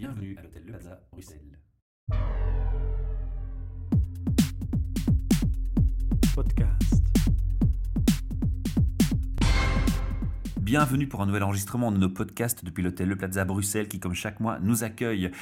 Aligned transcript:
Bienvenue 0.00 0.34
à 0.38 0.42
l'hôtel 0.42 0.62
Le 0.64 0.72
Plaza, 0.72 0.98
Bruxelles. 1.12 1.58
Podcast. 6.34 7.04
Bienvenue 10.58 11.06
pour 11.06 11.20
un 11.20 11.26
nouvel 11.26 11.42
enregistrement 11.42 11.92
de 11.92 11.98
nos 11.98 12.08
podcasts 12.08 12.64
depuis 12.64 12.82
l'hôtel 12.82 13.10
Le 13.10 13.16
Plaza 13.16 13.44
Bruxelles 13.44 13.88
qui, 13.88 14.00
comme 14.00 14.14
chaque 14.14 14.40
mois, 14.40 14.58
nous 14.60 14.84
accueille. 14.84 15.32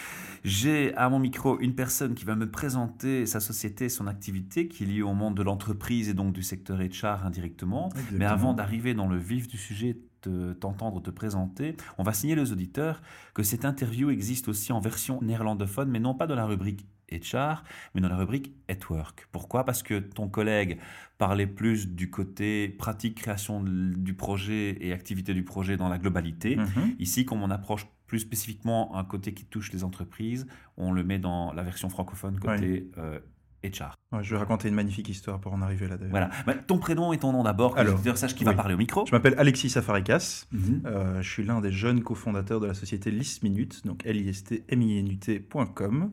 J'ai 0.42 0.92
à 0.96 1.08
mon 1.08 1.20
micro 1.20 1.60
une 1.60 1.76
personne 1.76 2.16
qui 2.16 2.24
va 2.24 2.34
me 2.34 2.50
présenter 2.50 3.26
sa 3.26 3.38
société, 3.38 3.88
son 3.88 4.08
activité 4.08 4.66
qui 4.66 4.82
est 4.82 4.86
liée 4.86 5.02
au 5.02 5.14
monde 5.14 5.36
de 5.36 5.42
l'entreprise 5.44 6.08
et 6.08 6.14
donc 6.14 6.32
du 6.32 6.42
secteur 6.42 6.78
HR 6.80 7.24
indirectement. 7.24 7.90
Mais 8.10 8.24
avant 8.24 8.54
d'arriver 8.54 8.94
dans 8.94 9.06
le 9.06 9.18
vif 9.18 9.46
du 9.46 9.56
sujet, 9.56 10.00
t'entendre 10.20 11.00
te 11.00 11.10
présenter, 11.10 11.76
on 11.98 12.02
va 12.02 12.12
signaler 12.12 12.42
aux 12.42 12.52
auditeurs 12.52 13.02
que 13.34 13.42
cette 13.42 13.64
interview 13.64 14.10
existe 14.10 14.48
aussi 14.48 14.72
en 14.72 14.80
version 14.80 15.20
néerlandophone, 15.22 15.90
mais 15.90 16.00
non 16.00 16.14
pas 16.14 16.26
dans 16.26 16.34
la 16.34 16.46
rubrique 16.46 16.86
HR, 17.10 17.64
mais 17.94 18.00
dans 18.00 18.08
la 18.08 18.16
rubrique 18.16 18.52
At 18.68 18.90
Work. 18.90 19.28
Pourquoi? 19.32 19.64
Parce 19.64 19.82
que 19.82 19.98
ton 19.98 20.28
collègue 20.28 20.78
parlait 21.16 21.46
plus 21.46 21.88
du 21.88 22.10
côté 22.10 22.68
pratique, 22.68 23.16
création 23.16 23.62
du 23.62 24.14
projet 24.14 24.76
et 24.80 24.92
activité 24.92 25.34
du 25.34 25.42
projet 25.42 25.76
dans 25.76 25.88
la 25.88 25.98
globalité. 25.98 26.56
Mhm. 26.56 26.96
Ici, 26.98 27.24
comme 27.24 27.42
on 27.42 27.50
approche 27.50 27.86
plus 28.06 28.20
spécifiquement 28.20 28.96
un 28.96 29.04
côté 29.04 29.34
qui 29.34 29.44
touche 29.44 29.72
les 29.72 29.84
entreprises, 29.84 30.46
on 30.76 30.92
le 30.92 31.04
met 31.04 31.18
dans 31.18 31.52
la 31.52 31.62
version 31.62 31.88
francophone 31.88 32.38
côté 32.38 32.90
euh, 32.98 33.18
HR. 33.64 33.96
Ouais, 34.12 34.22
je 34.22 34.30
vais 34.30 34.38
raconter 34.38 34.68
une 34.68 34.74
magnifique 34.74 35.08
histoire 35.08 35.40
pour 35.40 35.52
en 35.52 35.62
arriver 35.62 35.88
là 35.88 35.96
d'ailleurs. 35.96 36.10
Voilà. 36.10 36.30
Bah, 36.46 36.54
ton 36.54 36.78
prénom 36.78 37.12
et 37.12 37.18
ton 37.18 37.32
nom 37.32 37.42
d'abord, 37.42 37.74
que 37.74 37.80
Alors, 37.80 37.98
sachent 38.16 38.34
qui 38.34 38.44
va 38.44 38.54
parler 38.54 38.74
au 38.74 38.78
micro. 38.78 39.04
Je 39.06 39.12
m'appelle 39.12 39.34
Alexis 39.38 39.70
Safarikas. 39.70 40.46
Mhm. 40.52 40.82
Euh, 40.86 41.22
je 41.22 41.28
suis 41.28 41.44
l'un 41.44 41.60
des 41.60 41.72
jeunes 41.72 42.02
cofondateurs 42.02 42.60
de 42.60 42.66
la 42.66 42.74
société 42.74 43.10
List 43.10 43.42
Minute, 43.42 43.86
donc 43.86 44.04
listminute.com. 44.04 46.12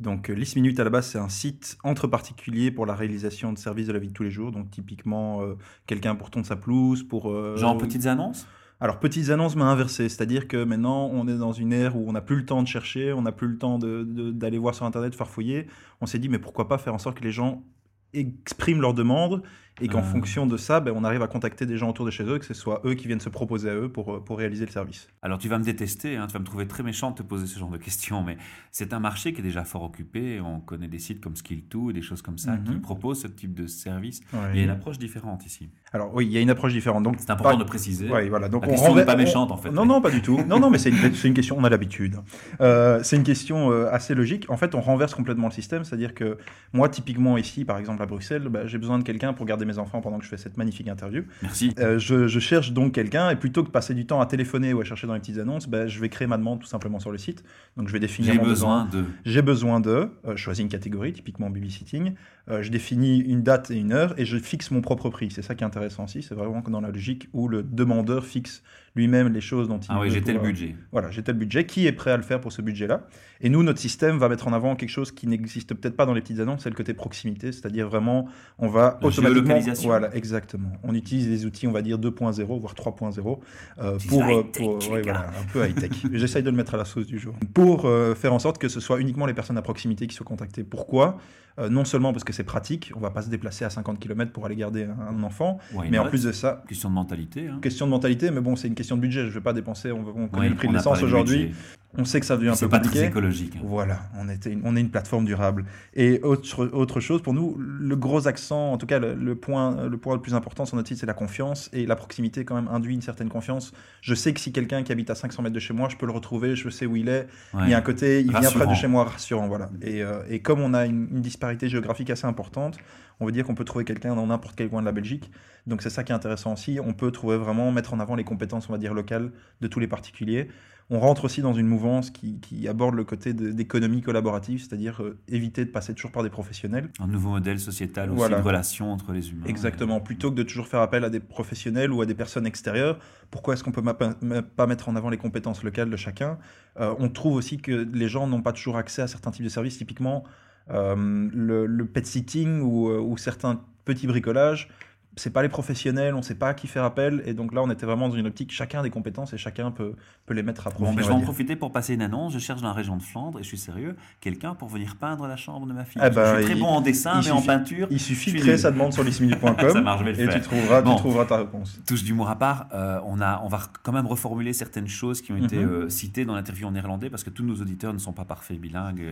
Donc 0.00 0.28
euh, 0.28 0.34
List 0.34 0.56
Minute 0.56 0.78
à 0.80 0.84
la 0.84 0.90
base 0.90 1.08
c'est 1.08 1.18
un 1.18 1.28
site 1.28 1.78
entre 1.84 2.06
particuliers 2.06 2.70
pour 2.70 2.86
la 2.86 2.94
réalisation 2.94 3.52
de 3.52 3.58
services 3.58 3.86
de 3.86 3.92
la 3.92 3.98
vie 3.98 4.08
de 4.08 4.12
tous 4.12 4.24
les 4.24 4.30
jours. 4.30 4.50
Donc 4.50 4.70
typiquement 4.70 5.42
euh, 5.42 5.56
quelqu'un 5.86 6.14
pour 6.14 6.30
tondre 6.30 6.46
sa 6.46 6.56
pelouse, 6.56 7.02
pour 7.02 7.30
euh, 7.30 7.56
Genre 7.56 7.78
petites 7.78 8.06
annonces? 8.06 8.46
Alors, 8.84 9.00
petites 9.00 9.30
annonces, 9.30 9.56
mais 9.56 9.62
inversées. 9.62 10.10
C'est-à-dire 10.10 10.46
que 10.46 10.62
maintenant, 10.62 11.08
on 11.10 11.26
est 11.26 11.38
dans 11.38 11.52
une 11.52 11.72
ère 11.72 11.96
où 11.96 12.06
on 12.06 12.12
n'a 12.12 12.20
plus 12.20 12.36
le 12.36 12.44
temps 12.44 12.62
de 12.62 12.68
chercher, 12.68 13.14
on 13.14 13.22
n'a 13.22 13.32
plus 13.32 13.48
le 13.48 13.56
temps 13.56 13.78
d'aller 13.78 14.58
voir 14.58 14.74
sur 14.74 14.84
Internet, 14.84 15.14
farfouiller. 15.14 15.68
On 16.02 16.06
s'est 16.06 16.18
dit, 16.18 16.28
mais 16.28 16.38
pourquoi 16.38 16.68
pas 16.68 16.76
faire 16.76 16.92
en 16.92 16.98
sorte 16.98 17.16
que 17.18 17.24
les 17.24 17.32
gens 17.32 17.64
expriment 18.12 18.82
leurs 18.82 18.92
demandes 18.92 19.42
et 19.80 19.88
qu'en 19.88 19.98
Ah. 19.98 20.02
fonction 20.02 20.46
de 20.46 20.56
ça, 20.56 20.80
ben, 20.80 20.92
on 20.96 21.02
arrive 21.04 21.22
à 21.22 21.26
contacter 21.26 21.66
des 21.66 21.76
gens 21.76 21.90
autour 21.90 22.06
de 22.06 22.10
chez 22.10 22.22
eux, 22.24 22.38
que 22.38 22.44
ce 22.46 22.54
soit 22.54 22.80
eux 22.84 22.94
qui 22.94 23.06
viennent 23.08 23.18
se 23.20 23.28
proposer 23.28 23.70
à 23.70 23.74
eux 23.74 23.88
pour, 23.88 24.22
pour 24.24 24.38
réaliser 24.38 24.64
le 24.66 24.70
service. 24.70 25.08
Alors 25.22 25.38
tu 25.38 25.48
vas 25.48 25.58
me 25.58 25.64
détester, 25.64 26.16
hein, 26.16 26.26
tu 26.28 26.32
vas 26.34 26.38
me 26.38 26.44
trouver 26.44 26.66
très 26.68 26.82
méchant 26.84 27.10
de 27.10 27.16
te 27.16 27.22
poser 27.22 27.46
ce 27.46 27.58
genre 27.58 27.70
de 27.70 27.76
questions, 27.78 28.22
mais 28.22 28.36
c'est 28.70 28.92
un 28.92 29.00
marché 29.00 29.32
qui 29.32 29.40
est 29.40 29.44
déjà 29.44 29.64
fort 29.64 29.82
occupé. 29.82 30.40
On 30.40 30.60
connaît 30.60 30.86
des 30.88 30.98
sites 31.00 31.20
comme 31.20 31.34
Skill2 31.34 31.90
et 31.90 31.92
des 31.92 32.02
choses 32.02 32.22
comme 32.22 32.38
ça 32.38 32.52
Mhm. 32.52 32.64
qui 32.64 32.74
proposent 32.76 33.22
ce 33.22 33.26
type 33.28 33.52
de 33.54 33.66
service. 33.66 34.20
Ouais. 34.32 34.38
Il 34.52 34.58
y 34.58 34.60
a 34.60 34.64
une 34.64 34.70
approche 34.70 34.98
différente 34.98 35.44
ici. 35.44 35.68
Alors 35.92 36.14
oui, 36.14 36.26
il 36.26 36.32
y 36.32 36.36
a 36.36 36.40
une 36.40 36.50
approche 36.50 36.72
différente. 36.72 37.02
Donc, 37.04 37.16
C'est 37.18 37.30
important 37.30 37.50
par- 37.50 37.58
de 37.58 37.64
préciser. 37.64 38.08
Ouais, 38.10 38.28
voilà. 38.28 38.48
Donc 38.48 38.62
La 38.62 38.68
on 38.68 38.70
question 38.72 38.88
renver- 38.90 39.00
n'est 39.02 39.06
pas 39.06 39.14
on- 39.14 39.18
méchante, 39.18 39.50
en 39.52 39.56
fait, 39.56 39.70
Non, 39.70 39.82
mais- 39.82 39.88
non, 39.94 40.00
pas 40.00 40.10
du 40.10 40.22
tout. 40.22 40.40
Non, 40.46 40.58
non, 40.60 40.70
mais 40.70 40.78
c'est 40.78 40.90
une, 40.90 41.12
une 41.24 41.34
question, 41.34 41.56
on 41.58 41.64
a 41.64 41.68
l'habitude. 41.68 42.16
Euh, 42.60 43.00
c'est 43.02 43.16
une 43.16 43.22
question 43.22 43.70
euh, 43.70 43.88
assez 43.90 44.14
logique. 44.14 44.46
En 44.50 44.56
fait, 44.56 44.74
on 44.74 44.80
renverse 44.80 45.14
complètement 45.14 45.48
le 45.48 45.52
système. 45.52 45.84
C'est-à-dire 45.84 46.14
que 46.14 46.38
moi, 46.72 46.88
typiquement 46.88 47.38
ici, 47.38 47.64
par 47.64 47.78
exemple 47.78 48.02
à 48.02 48.06
Bruxelles, 48.06 48.48
bah, 48.48 48.66
j'ai 48.66 48.78
besoin 48.78 48.98
de 48.98 49.04
quelqu'un 49.04 49.32
pour 49.32 49.46
garder 49.46 49.63
mes 49.64 49.78
enfants 49.78 50.00
pendant 50.00 50.18
que 50.18 50.24
je 50.24 50.28
fais 50.28 50.36
cette 50.36 50.56
magnifique 50.56 50.88
interview. 50.88 51.24
Merci. 51.42 51.74
Euh, 51.78 51.98
je, 51.98 52.26
je 52.26 52.38
cherche 52.40 52.72
donc 52.72 52.94
quelqu'un 52.94 53.30
et 53.30 53.36
plutôt 53.36 53.62
que 53.62 53.68
de 53.68 53.72
passer 53.72 53.94
du 53.94 54.06
temps 54.06 54.20
à 54.20 54.26
téléphoner 54.26 54.72
ou 54.72 54.80
à 54.80 54.84
chercher 54.84 55.06
dans 55.06 55.14
les 55.14 55.20
petites 55.20 55.38
annonces, 55.38 55.68
bah, 55.68 55.86
je 55.86 56.00
vais 56.00 56.08
créer 56.08 56.26
ma 56.26 56.36
demande 56.36 56.60
tout 56.60 56.66
simplement 56.66 57.00
sur 57.00 57.10
le 57.10 57.18
site. 57.18 57.44
Donc 57.76 57.88
je 57.88 57.92
vais 57.92 58.00
définir 58.00 58.32
J'ai 58.32 58.38
besoin 58.38 58.86
de... 58.86 59.04
j'ai 59.24 59.42
besoin 59.42 59.80
de, 59.80 59.90
euh, 59.90 60.08
je 60.36 60.36
choisis 60.36 60.62
une 60.62 60.68
catégorie, 60.68 61.12
typiquement 61.12 61.50
babysitting, 61.50 62.14
euh, 62.50 62.62
je 62.62 62.70
définis 62.70 63.18
une 63.20 63.42
date 63.42 63.70
et 63.70 63.76
une 63.78 63.92
heure 63.92 64.14
et 64.18 64.24
je 64.24 64.36
fixe 64.38 64.70
mon 64.70 64.80
propre 64.80 65.08
prix. 65.10 65.30
C'est 65.30 65.42
ça 65.42 65.54
qui 65.54 65.64
est 65.64 65.66
intéressant 65.66 66.04
aussi, 66.04 66.22
c'est 66.22 66.34
vraiment 66.34 66.60
dans 66.68 66.80
la 66.80 66.90
logique 66.90 67.28
où 67.32 67.48
le 67.48 67.62
demandeur 67.62 68.24
fixe 68.24 68.62
lui-même 68.96 69.32
les 69.32 69.40
choses 69.40 69.66
dont 69.66 69.78
il 69.80 69.86
Ah 69.88 69.98
oui, 70.00 70.08
j'ai 70.10 70.22
tel 70.22 70.36
pouvoir- 70.36 70.52
budget. 70.52 70.76
Voilà, 70.92 71.10
j'ai 71.10 71.22
tel 71.22 71.34
budget, 71.34 71.66
qui 71.66 71.86
est 71.88 71.92
prêt 71.92 72.12
à 72.12 72.16
le 72.16 72.22
faire 72.22 72.40
pour 72.40 72.52
ce 72.52 72.62
budget-là? 72.62 73.08
Et 73.40 73.48
nous, 73.48 73.64
notre 73.64 73.80
système 73.80 74.18
va 74.18 74.28
mettre 74.28 74.46
en 74.46 74.52
avant 74.52 74.76
quelque 74.76 74.88
chose 74.90 75.10
qui 75.10 75.26
n'existe 75.26 75.74
peut-être 75.74 75.96
pas 75.96 76.06
dans 76.06 76.14
les 76.14 76.20
petites 76.20 76.38
annonces, 76.38 76.62
c'est 76.62 76.70
le 76.70 76.76
côté 76.76 76.94
proximité, 76.94 77.50
c'est-à-dire 77.50 77.88
vraiment, 77.88 78.28
on 78.58 78.68
va 78.68 78.98
La 79.02 79.08
automatiquement... 79.08 79.58
Voilà, 79.82 80.14
exactement. 80.14 80.70
On 80.84 80.94
utilise 80.94 81.26
des 81.28 81.44
outils, 81.44 81.66
on 81.66 81.72
va 81.72 81.82
dire 81.82 81.98
2.0, 81.98 82.44
voire 82.60 82.74
3.0, 82.74 83.40
euh, 83.80 83.98
pour... 84.08 84.22
euh, 84.22 84.26
high-tech, 84.42 84.62
pour- 84.62 84.90
ouais, 84.92 85.02
voilà, 85.02 85.26
un 85.40 85.52
peu 85.52 85.66
high-tech. 85.66 85.90
J'essaye 86.12 86.44
de 86.44 86.50
le 86.50 86.56
mettre 86.56 86.74
à 86.74 86.76
la 86.78 86.84
sauce 86.84 87.06
du 87.08 87.18
jour. 87.18 87.34
Pour 87.52 87.86
euh, 87.86 88.14
faire 88.14 88.32
en 88.32 88.38
sorte 88.38 88.58
que 88.58 88.68
ce 88.68 88.78
soit 88.78 89.00
uniquement 89.00 89.26
les 89.26 89.34
personnes 89.34 89.58
à 89.58 89.62
proximité 89.62 90.06
qui 90.06 90.14
soient 90.14 90.26
contactées. 90.26 90.62
Pourquoi? 90.62 91.18
Euh, 91.58 91.68
Non 91.68 91.84
seulement 91.84 92.12
parce 92.12 92.24
que 92.24 92.32
c'est 92.34 92.44
pratique, 92.44 92.92
on 92.96 93.00
va 93.00 93.10
pas 93.10 93.22
se 93.22 93.30
déplacer 93.30 93.64
à 93.64 93.70
50 93.70 93.98
km 93.98 94.32
pour 94.32 94.44
aller 94.46 94.56
garder 94.56 94.84
un, 94.84 95.22
enfant, 95.22 95.58
mais 95.90 95.98
en 95.98 96.06
plus 96.08 96.24
de 96.24 96.32
ça, 96.32 96.62
Question 96.68 96.90
de 96.90 96.94
mentalité. 96.94 97.48
Hein. 97.48 97.58
question 97.62 97.86
de 97.86 97.90
mentalité, 97.90 98.30
mais 98.30 98.40
bon, 98.40 98.56
c'est 98.56 98.68
une 98.68 98.74
question 98.74 98.96
de 98.96 99.00
budget. 99.00 99.26
Je 99.26 99.30
vais 99.30 99.40
pas 99.40 99.52
dépenser, 99.52 99.92
on, 99.92 100.00
on 100.00 100.28
connaît 100.28 100.44
Oui, 100.46 100.48
le 100.50 100.56
prix 100.56 100.68
de 100.68 100.72
l'essence 100.74 101.02
aujourd'hui. 101.02 101.54
On 101.96 102.04
sait 102.04 102.18
que 102.18 102.26
ça 102.26 102.36
devient 102.36 102.48
un 102.48 102.56
peu 102.56 102.68
pas 102.68 102.80
très 102.80 102.88
compliqué. 102.88 103.06
écologique. 103.06 103.52
hein. 103.56 103.60
Voilà, 103.62 104.00
on, 104.18 104.28
était 104.28 104.50
une- 104.50 104.62
on 104.64 104.74
est 104.74 104.80
une 104.80 104.90
plateforme 104.90 105.24
durable. 105.24 105.64
Et 105.94 106.18
autre, 106.24 106.66
autre 106.72 106.98
chose, 106.98 107.22
pour 107.22 107.34
nous, 107.34 107.56
le 107.56 107.94
gros 107.94 108.26
accent, 108.26 108.72
en 108.72 108.78
tout 108.78 108.86
cas 108.86 108.98
le, 108.98 109.14
le 109.14 109.36
point, 109.36 109.86
le 109.86 109.96
point 109.96 110.16
le 110.16 110.20
plus 110.20 110.34
important 110.34 110.64
sur 110.66 110.74
notre 110.74 110.88
site, 110.88 110.98
c'est 110.98 111.06
la 111.06 111.14
confiance. 111.14 111.70
Et 111.72 111.86
la 111.86 111.94
proximité, 111.94 112.44
quand 112.44 112.56
même, 112.56 112.66
induit 112.66 112.94
une 112.94 113.00
certaine 113.00 113.28
confiance. 113.28 113.72
Je 114.00 114.12
sais 114.16 114.34
que 114.34 114.40
si 114.40 114.50
quelqu'un 114.50 114.82
qui 114.82 114.90
habite 114.90 115.08
à 115.10 115.14
500 115.14 115.40
mètres 115.44 115.54
de 115.54 115.60
chez 115.60 115.72
moi, 115.72 115.88
je 115.88 115.94
peux 115.96 116.06
le 116.06 116.10
retrouver, 116.10 116.56
je 116.56 116.68
sais 116.68 116.84
où 116.84 116.96
il 116.96 117.08
est. 117.08 117.28
Ouais. 117.54 117.60
Il 117.66 117.70
y 117.70 117.74
a 117.74 117.78
un 117.78 117.80
côté, 117.80 118.22
il 118.22 118.30
vient 118.36 118.50
près 118.50 118.66
de 118.66 118.74
chez 118.74 118.88
moi, 118.88 119.04
rassurant. 119.04 119.46
Voilà. 119.46 119.70
Et, 119.80 120.02
euh, 120.02 120.14
et 120.28 120.40
comme 120.40 120.58
on 120.62 120.74
a 120.74 120.86
une, 120.86 121.06
une 121.12 121.20
disparité 121.20 121.68
géographique 121.68 122.10
assez 122.10 122.23
importante, 122.26 122.78
on 123.20 123.26
veut 123.26 123.32
dire 123.32 123.44
qu'on 123.44 123.54
peut 123.54 123.64
trouver 123.64 123.84
quelqu'un 123.84 124.14
dans 124.16 124.26
n'importe 124.26 124.56
quel 124.56 124.68
coin 124.68 124.80
de 124.80 124.86
la 124.86 124.92
Belgique. 124.92 125.30
Donc 125.66 125.82
c'est 125.82 125.90
ça 125.90 126.04
qui 126.04 126.12
est 126.12 126.14
intéressant 126.14 126.52
aussi. 126.54 126.78
On 126.84 126.92
peut 126.92 127.10
trouver 127.10 127.36
vraiment, 127.36 127.70
mettre 127.72 127.94
en 127.94 128.00
avant 128.00 128.14
les 128.16 128.24
compétences, 128.24 128.68
on 128.68 128.72
va 128.72 128.78
dire, 128.78 128.92
locales 128.94 129.30
de 129.60 129.66
tous 129.68 129.80
les 129.80 129.86
particuliers. 129.88 130.48
On 130.90 131.00
rentre 131.00 131.24
aussi 131.24 131.40
dans 131.40 131.54
une 131.54 131.66
mouvance 131.66 132.10
qui, 132.10 132.40
qui 132.40 132.68
aborde 132.68 132.94
le 132.94 133.04
côté 133.04 133.32
d'économie 133.32 134.02
collaborative, 134.02 134.58
c'est-à-dire 134.60 135.02
euh, 135.02 135.18
éviter 135.28 135.64
de 135.64 135.70
passer 135.70 135.94
toujours 135.94 136.12
par 136.12 136.22
des 136.22 136.28
professionnels. 136.28 136.90
Un 137.00 137.06
nouveau 137.06 137.30
modèle 137.30 137.58
sociétal 137.58 138.10
aussi 138.10 138.18
Voilà. 138.18 138.36
de 138.38 138.42
relation 138.42 138.92
entre 138.92 139.12
les 139.12 139.30
humains. 139.30 139.46
Exactement. 139.46 140.00
Plutôt 140.00 140.30
que 140.30 140.36
de 140.36 140.42
toujours 140.42 140.66
faire 140.66 140.80
appel 140.80 141.02
à 141.04 141.08
des 141.08 141.20
professionnels 141.20 141.90
ou 141.90 142.02
à 142.02 142.06
des 142.06 142.14
personnes 142.14 142.44
extérieures, 142.46 142.98
pourquoi 143.30 143.54
est-ce 143.54 143.64
qu'on 143.64 143.72
peut 143.72 143.80
ma- 143.80 143.94
pas 143.94 144.66
mettre 144.66 144.90
en 144.90 144.94
avant 144.96 145.08
les 145.08 145.16
compétences 145.16 145.62
locales 145.64 145.88
de 145.88 145.96
chacun? 145.96 146.36
Euh, 146.78 146.94
On 146.98 147.08
trouve 147.08 147.36
aussi 147.36 147.56
que 147.56 147.88
les 147.90 148.08
gens 148.08 148.26
n'ont 148.26 148.42
pas 148.42 148.52
toujours 148.52 148.76
accès 148.76 149.00
à 149.00 149.06
certains 149.06 149.30
types 149.30 149.44
de 149.44 149.48
services, 149.48 149.78
typiquement 149.78 150.24
le, 150.68 151.66
le 151.66 151.86
pet 151.86 152.06
sitting 152.06 152.60
ou, 152.60 152.88
euh, 152.88 152.98
ou 152.98 153.16
certains 153.16 153.62
petits 153.84 154.06
bricolages. 154.06 154.68
C'est 155.16 155.30
pas 155.32 155.42
les 155.42 155.48
professionnels, 155.48 156.14
on 156.14 156.22
sait 156.22 156.34
pas 156.34 156.48
à 156.48 156.54
qui 156.54 156.66
faire 156.66 156.84
appel, 156.84 157.22
et 157.26 157.34
donc 157.34 157.54
là 157.54 157.62
on 157.62 157.70
était 157.70 157.86
vraiment 157.86 158.08
dans 158.08 158.16
une 158.16 158.26
optique, 158.26 158.50
chacun 158.52 158.80
a 158.80 158.82
des 158.82 158.90
compétences 158.90 159.32
et 159.32 159.38
chacun 159.38 159.70
peut, 159.70 159.94
peut 160.26 160.34
les 160.34 160.42
mettre 160.42 160.66
à 160.66 160.70
profit. 160.70 160.84
Bon, 160.84 160.98
je 160.98 161.02
va 161.06 161.08
vais 161.10 161.14
en 161.14 161.20
profiter 161.20 161.54
pour 161.56 161.70
passer 161.72 161.94
une 161.94 162.02
annonce. 162.02 162.32
Je 162.32 162.38
cherche 162.40 162.60
dans 162.62 162.68
la 162.68 162.74
région 162.74 162.96
de 162.96 163.02
Flandre, 163.02 163.38
et 163.38 163.42
je 163.42 163.48
suis 163.48 163.58
sérieux, 163.58 163.96
quelqu'un 164.20 164.54
pour 164.54 164.68
venir 164.68 164.96
peindre 164.96 165.26
la 165.26 165.36
chambre 165.36 165.66
de 165.66 165.72
ma 165.72 165.84
fille. 165.84 166.02
Eh 166.04 166.10
ben, 166.10 166.24
je 166.32 166.36
suis 166.38 166.44
très 166.46 166.54
il- 166.54 166.60
bon 166.60 166.66
en 166.68 166.80
dessin, 166.80 167.20
mais 167.24 167.30
en 167.30 167.42
peinture, 167.42 167.86
Il 167.90 168.00
suffit 168.00 168.32
de 168.32 168.38
créer 168.38 168.58
sa 168.58 168.70
demande 168.70 168.92
sur 168.92 169.04
le 169.04 169.10
et 169.10 170.28
tu 170.28 170.40
trouveras, 170.40 170.82
Bon. 170.82 170.92
tu 170.94 170.98
trouveras 170.98 171.24
ta 171.26 171.36
réponse. 171.38 171.80
touche 171.86 172.02
d'humour 172.02 172.28
à 172.28 172.36
part, 172.38 172.66
euh, 172.74 172.98
on, 173.04 173.20
a, 173.20 173.40
on 173.44 173.48
va 173.48 173.60
quand 173.82 173.92
même 173.92 174.06
reformuler 174.06 174.52
certaines 174.52 174.88
choses 174.88 175.22
qui 175.22 175.32
ont 175.32 175.36
été 175.36 175.58
Mhm. 175.58 175.68
euh, 175.70 175.88
citées 175.88 176.24
dans 176.24 176.34
l'interview 176.34 176.66
en 176.66 176.72
néerlandais, 176.72 177.10
parce 177.10 177.22
que 177.22 177.30
tous 177.30 177.44
nos 177.44 177.54
auditeurs 177.56 177.92
ne 177.92 177.98
sont 177.98 178.12
pas 178.12 178.24
parfaits 178.24 178.58
bilingues, 178.60 179.02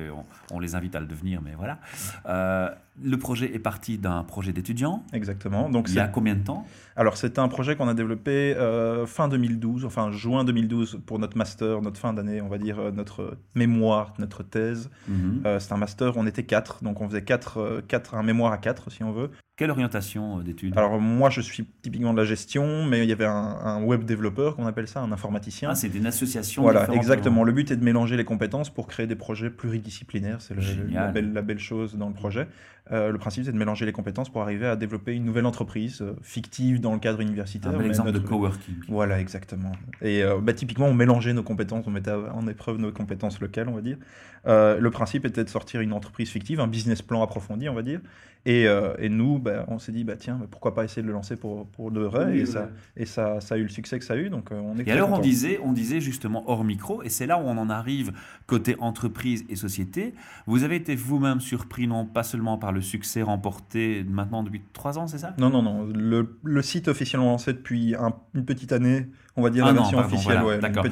on 0.51 0.59
les 0.59 0.75
invite 0.75 0.97
à 0.97 1.01
le 1.01 1.07
devenir, 1.07 1.41
mais 1.43 1.53
voilà. 1.57 1.79
Euh, 2.27 2.69
le 3.03 3.17
projet 3.17 3.55
est 3.55 3.59
parti 3.59 3.97
d'un 3.99 4.23
projet 4.25 4.53
d'étudiant. 4.53 5.03
Exactement. 5.13 5.71
Donc 5.71 5.87
Il 5.89 5.95
y 5.95 5.99
a 5.99 6.07
c'est- 6.07 6.13
combien 6.13 6.35
de 6.35 6.43
temps? 6.45 6.67
Alors, 6.95 7.17
c'était 7.17 7.39
un 7.39 7.49
projet 7.49 7.75
qu'on 7.75 7.89
a 7.89 7.95
développé 7.95 8.55
euh, 8.55 9.07
fin 9.07 9.29
2012, 9.29 9.85
enfin 9.87 10.11
juin 10.11 10.45
2012 10.45 11.01
pour 11.07 11.19
notre 11.19 11.39
master, 11.39 11.81
notre 11.81 11.99
fin 11.99 12.13
d'année, 12.13 12.43
on 12.43 12.49
va 12.49 12.59
dire, 12.59 12.79
euh, 12.79 12.91
notre 12.91 13.39
mémoire, 13.55 14.13
notre 14.19 14.43
thèse. 14.43 14.91
Mhm. 15.09 15.43
Euh, 15.47 15.59
c'est 15.59 15.73
un 15.73 15.79
master, 15.79 16.17
on 16.17 16.27
était 16.27 16.45
quatre, 16.45 16.85
donc 16.85 17.01
on 17.01 17.09
faisait 17.09 17.23
quatre, 17.25 17.59
euh, 17.59 17.81
quatre, 17.87 18.15
un 18.15 18.23
mémoire 18.23 18.53
à 18.53 18.59
quatre, 18.59 18.91
si 18.91 19.03
on 19.03 19.13
veut. 19.13 19.31
Quelle 19.63 19.71
orientation 19.71 20.41
euh, 20.41 20.43
d'études? 20.43 20.77
Alors, 20.77 20.99
moi, 20.99 21.31
je 21.31 21.41
suis 21.41 21.65
typiquement 21.83 22.13
de 22.13 22.19
la 22.19 22.25
gestion, 22.25 22.85
mais 22.85 23.05
il 23.05 23.09
y 23.09 23.13
avait 23.13 23.27
un, 23.27 23.31
un 23.31 23.81
web 23.81 24.03
développeur, 24.03 24.57
qu'on 24.57 24.67
appelle 24.67 24.89
ça, 24.89 24.99
un 24.99 25.13
informaticien. 25.13 25.69
Ah, 25.71 25.77
c'est 25.77 25.95
une 25.95 26.07
association 26.07 26.63
Voilà, 26.63 26.93
exactement. 26.93 27.45
Le 27.45 27.53
but 27.53 27.71
est 27.71 27.77
de 27.77 27.85
mélanger 27.85 28.17
les 28.17 28.25
compétences 28.25 28.71
pour 28.71 28.89
créer 28.89 29.07
des 29.07 29.15
projets 29.15 29.51
pluridisciplinaires. 29.51 30.41
C'est 30.41 30.57
la, 30.93 31.13
belle, 31.13 31.33
la 31.33 31.43
belle 31.43 31.61
chose 31.61 31.95
dans 31.97 32.09
le 32.09 32.15
projet. 32.15 32.49
Euh, 32.91 33.13
le 33.13 33.19
principe, 33.19 33.45
c'est 33.45 33.53
de 33.53 33.57
mélanger 33.57 33.87
les 33.87 33.93
compétences 33.93 34.29
pour 34.29 34.43
arriver 34.43 34.67
à 34.67 34.75
développer 34.75 35.15
une 35.15 35.25
nouvelle 35.25 35.47
entreprise 35.47 36.03
euh, 36.03 36.15
fictive 36.23 36.81
dans 36.81 36.93
le 36.93 36.99
cadre 36.99 37.21
universitaire. 37.21 37.71
Un 37.71 37.79
bel 37.79 37.87
exemple 37.87 38.11
de 38.11 38.19
notre- 38.19 38.29
coworking. 38.29 38.75
Voilà, 38.89 39.21
exactement. 39.21 39.71
Et 40.01 40.25
euh, 40.25 40.41
bah, 40.43 40.55
typiquement, 40.55 40.87
on 40.87 40.95
mélangeait 40.95 41.35
nos 41.35 41.45
compétences, 41.45 41.87
on 41.87 41.93
mettait 41.93 42.11
en 42.11 42.49
épreuve 42.49 42.79
nos 42.79 42.91
compétences 42.91 43.41
locales, 43.41 43.69
on 43.69 43.75
va 43.77 43.83
dire. 43.83 43.99
Le 44.45 44.89
principe 44.89 45.25
était 45.25 45.45
de 45.45 45.49
sortir 45.49 45.81
une 45.81 45.93
entreprise 45.93 46.31
fictive, 46.31 46.59
un 46.59 46.67
business 46.67 47.01
plan 47.01 47.23
approfondi, 47.23 47.69
on 47.69 47.75
va 47.75 47.83
dire. 47.83 48.01
Et, 48.45 48.67
euh, 48.67 48.95
et 48.99 49.09
nous, 49.09 49.39
bah, 49.39 49.65
on 49.69 49.79
s'est 49.79 49.93
dit, 49.93 50.03
bah, 50.03 50.17
tiens, 50.17 50.41
pourquoi 50.51 50.75
pas 50.75 50.85
essayer 50.85 51.03
de 51.03 51.07
le 51.07 51.13
lancer 51.13 51.37
pour, 51.37 51.67
pour 51.69 51.93
de 51.93 52.01
vrai 52.01 52.37
Et, 52.39 52.47
ça, 52.47 52.71
et 52.97 53.07
ça, 53.07 53.41
ça 53.41 53.55
a 53.55 53.59
eu 53.59 53.63
le 53.63 53.69
succès 53.69 53.99
que 54.01 54.05
ça 54.05 54.15
a 54.15 54.17
eu. 54.17 54.31
Donc, 54.31 54.51
on 54.51 54.77
est 54.79 54.89
et 54.89 54.91
alors, 54.91 55.13
on 55.13 55.19
disait, 55.21 55.61
on 55.63 55.73
disait 55.73 56.01
justement 56.01 56.43
hors 56.51 56.65
micro, 56.65 57.03
et 57.03 57.09
c'est 57.09 57.27
là 57.27 57.39
où 57.39 57.43
on 57.43 57.57
en 57.57 57.71
arrive 57.71 58.13
côté 58.47 58.77
entreprise 58.81 59.45
et 59.49 59.55
société. 59.55 60.15
Vous 60.47 60.65
avez 60.65 60.77
été 60.77 60.97
vous-même 60.97 61.41
surpris, 61.41 61.87
non 61.87 62.05
pas 62.05 62.25
seulement 62.25 62.59
par 62.59 62.73
le 62.73 62.81
succès 62.81 63.23
remporté 63.23 64.05
maintenant 64.09 64.43
depuis 64.43 64.63
trois 64.73 64.99
ans, 64.99 65.07
c'est 65.07 65.19
ça? 65.19 65.35
Non, 65.39 65.51
non, 65.51 65.63
non. 65.63 65.87
Le, 65.87 66.37
le, 66.43 66.63
site 66.63 66.89
officiellement 66.89 67.31
lancé 67.31 67.53
depuis 67.53 67.95
une 68.35 68.45
petite 68.45 68.73
année, 68.73 69.07
on 69.37 69.43
va 69.43 69.51
dire 69.51 69.65
ah 69.65 69.69
la 69.69 69.75
version 69.75 69.99
officielle, 69.99 70.43
ouais, 70.43 70.59
d'accord. 70.59 70.85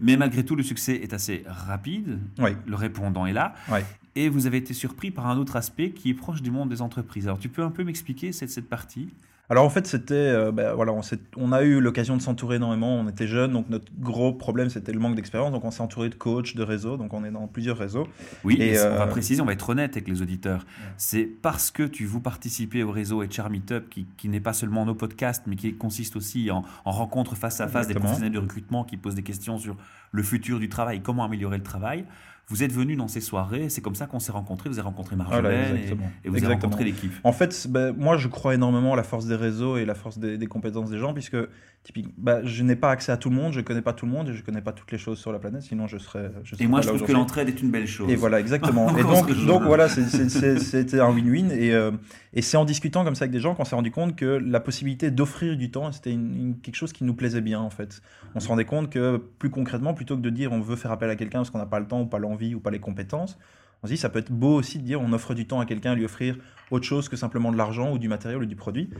Mais 0.00 0.16
malgré 0.16 0.44
tout, 0.44 0.56
le 0.56 0.62
succès 0.64 0.96
est 0.96 1.12
assez 1.12 1.44
rapide. 1.46 2.18
Oui. 2.38 2.50
Le 2.66 2.74
répondant 2.74 3.26
est 3.26 3.32
là. 3.32 3.54
Oui. 3.70 3.78
Et 4.16 4.28
vous 4.28 4.46
avez 4.46 4.56
été 4.56 4.74
surpris 4.74 5.10
par 5.10 5.26
un 5.28 5.36
autre 5.36 5.56
aspect 5.56 5.90
qui 5.90 6.10
est 6.10 6.14
proche 6.14 6.42
du 6.42 6.50
monde 6.50 6.68
des 6.68 6.82
entreprises. 6.82 7.26
Alors, 7.26 7.38
tu 7.38 7.48
peux 7.48 7.62
un 7.62 7.70
peu 7.70 7.84
m'expliquer 7.84 8.32
cette, 8.32 8.50
cette 8.50 8.68
partie? 8.68 9.10
Alors 9.48 9.64
en 9.64 9.70
fait, 9.70 9.86
c'était, 9.86 10.14
euh, 10.14 10.50
ben, 10.50 10.72
voilà, 10.72 10.92
on, 10.92 11.02
on, 11.36 11.52
a 11.52 11.62
eu 11.62 11.80
l'occasion 11.80 12.16
de 12.16 12.22
s'entourer 12.22 12.56
énormément. 12.56 12.96
On 12.96 13.08
était 13.08 13.28
jeunes, 13.28 13.52
donc 13.52 13.68
notre 13.68 13.92
gros 14.00 14.32
problème 14.32 14.70
c'était 14.70 14.92
le 14.92 14.98
manque 14.98 15.14
d'expérience. 15.14 15.52
Donc 15.52 15.64
on 15.64 15.70
s'est 15.70 15.82
entouré 15.82 16.08
de 16.08 16.16
coachs, 16.16 16.56
de 16.56 16.62
réseaux. 16.64 16.96
Donc 16.96 17.14
on 17.14 17.24
est 17.24 17.30
dans 17.30 17.46
plusieurs 17.46 17.78
réseaux. 17.78 18.08
Oui, 18.42 18.56
et, 18.58 18.76
on 18.80 18.96
va 18.96 19.02
euh, 19.02 19.06
préciser, 19.06 19.40
on 19.40 19.44
va 19.44 19.52
être 19.52 19.68
honnête 19.68 19.92
avec 19.92 20.08
les 20.08 20.20
auditeurs. 20.20 20.66
C'est 20.96 21.24
parce 21.24 21.70
que 21.70 21.84
tu 21.84 22.06
vous 22.06 22.20
participez 22.20 22.82
au 22.82 22.90
réseau 22.90 23.22
HR 23.22 23.50
Meetup, 23.50 23.88
qui, 23.88 24.06
qui 24.16 24.28
n'est 24.28 24.40
pas 24.40 24.52
seulement 24.52 24.84
nos 24.84 24.96
podcasts, 24.96 25.44
mais 25.46 25.54
qui 25.54 25.74
consiste 25.74 26.16
aussi 26.16 26.50
en, 26.50 26.64
en 26.84 26.90
rencontres 26.90 27.36
face 27.36 27.60
à 27.60 27.68
face 27.68 27.86
des 27.86 27.94
professionnels 27.94 28.32
de 28.32 28.40
recrutement 28.40 28.82
qui 28.82 28.96
posent 28.96 29.14
des 29.14 29.22
questions 29.22 29.58
sur 29.58 29.76
le 30.10 30.22
futur 30.24 30.58
du 30.58 30.68
travail, 30.68 31.02
comment 31.02 31.24
améliorer 31.24 31.58
le 31.58 31.62
travail. 31.62 32.04
Vous 32.48 32.62
êtes 32.62 32.72
venu 32.72 32.94
dans 32.94 33.08
ces 33.08 33.20
soirées, 33.20 33.68
c'est 33.68 33.80
comme 33.80 33.96
ça 33.96 34.06
qu'on 34.06 34.20
s'est 34.20 34.30
rencontrés. 34.30 34.68
Vous 34.68 34.78
avez 34.78 34.86
rencontré 34.86 35.16
Marjolaine 35.16 35.78
et, 36.24 36.28
vous 36.28 36.36
avez 36.36 36.54
rencontré 36.54 36.84
l'équipe. 36.84 37.12
En 37.24 37.32
fait, 37.32 37.66
ben, 37.68 37.92
moi, 37.92 38.16
je 38.16 38.28
crois 38.28 38.54
énormément 38.54 38.92
à 38.92 38.96
la 38.96 39.02
force 39.02 39.26
des 39.26 39.34
réseaux 39.34 39.76
et 39.76 39.84
la 39.84 39.96
force 39.96 40.18
des, 40.18 40.46
compétences 40.46 40.88
des 40.88 40.98
gens, 40.98 41.12
puisque 41.12 41.36
typique, 41.82 42.06
ben, 42.16 42.42
je 42.44 42.62
n'ai 42.62 42.76
pas 42.76 42.90
accès 42.90 43.10
à 43.10 43.16
tout 43.16 43.30
le 43.30 43.36
monde, 43.36 43.52
je 43.52 43.58
ne 43.58 43.64
connais 43.64 43.82
pas 43.82 43.92
tout 43.92 44.06
le 44.06 44.12
monde 44.12 44.28
et 44.28 44.32
je 44.32 44.38
ne 44.38 44.44
connais 44.44 44.60
pas 44.60 44.72
toutes 44.72 44.92
les 44.92 44.98
choses 44.98 45.18
sur 45.18 45.32
la 45.32 45.40
planète, 45.40 45.62
sinon 45.62 45.88
je 45.88 45.98
serais. 45.98 46.30
et 46.60 46.66
moi, 46.68 46.82
je 46.82 46.88
trouve 46.88 47.02
que 47.02 47.12
l'entraide 47.12 47.48
est 47.48 47.60
une 47.60 47.70
belle 47.72 47.88
chose. 47.88 48.08
Et 48.10 48.14
voilà, 48.14 48.38
exactement. 48.38 48.96
et 48.96 49.02
donc, 49.02 49.46
donc 49.46 49.62
voilà, 49.64 49.88
c'était 49.88 51.00
un 51.00 51.10
win-win. 51.12 51.50
Et, 51.50 51.74
euh, 51.74 51.90
et 52.32 52.42
c'est 52.42 52.58
en 52.58 52.64
discutant 52.64 53.02
comme 53.02 53.16
ça 53.16 53.24
avec 53.24 53.32
des 53.32 53.40
gens 53.40 53.54
qu'on 53.54 53.64
s'est 53.64 53.74
rendu 53.74 53.90
compte 53.90 54.14
que 54.14 54.26
la 54.26 54.60
possibilité 54.60 55.10
d'offrir 55.10 55.56
du 55.56 55.70
temps, 55.70 55.90
c'était 55.90 56.16
quelque 56.62 56.76
chose 56.76 56.92
qui 56.92 57.02
nous 57.02 57.14
plaisait 57.14 57.40
bien, 57.40 57.58
en 57.60 57.70
fait. 57.70 58.02
On 58.34 58.40
se 58.40 58.48
rendait 58.48 58.66
compte 58.66 58.90
que, 58.90 59.16
plus 59.16 59.48
concrètement, 59.48 59.94
plutôt 59.94 60.16
que 60.16 60.20
de 60.20 60.28
dire 60.28 60.52
on 60.52 60.60
veut 60.60 60.76
faire 60.76 60.92
appel 60.92 61.08
à 61.08 61.16
quelqu'un 61.16 61.38
parce 61.38 61.50
qu'on 61.50 61.58
n'a 61.58 61.66
pas 61.66 61.80
le 61.80 61.86
temps 61.86 62.02
ou 62.02 62.06
pas 62.06 62.18
l'envie, 62.18 62.35
ou 62.54 62.60
pas 62.60 62.70
les 62.70 62.80
compétences. 62.80 63.38
On 63.82 63.86
se 63.86 63.92
dit, 63.92 63.98
ça 63.98 64.08
peut 64.08 64.18
être 64.18 64.32
beau 64.32 64.54
aussi 64.54 64.78
de 64.78 64.84
dire, 64.84 65.00
on 65.00 65.12
offre 65.12 65.34
du 65.34 65.46
temps 65.46 65.60
à 65.60 65.66
quelqu'un, 65.66 65.94
lui 65.94 66.04
offrir 66.04 66.36
autre 66.70 66.84
chose 66.84 67.08
que 67.08 67.16
simplement 67.16 67.52
de 67.52 67.56
l'argent 67.56 67.92
ou 67.92 67.98
du 67.98 68.08
matériel 68.08 68.40
ou 68.42 68.46
du 68.46 68.56
produit. 68.56 68.90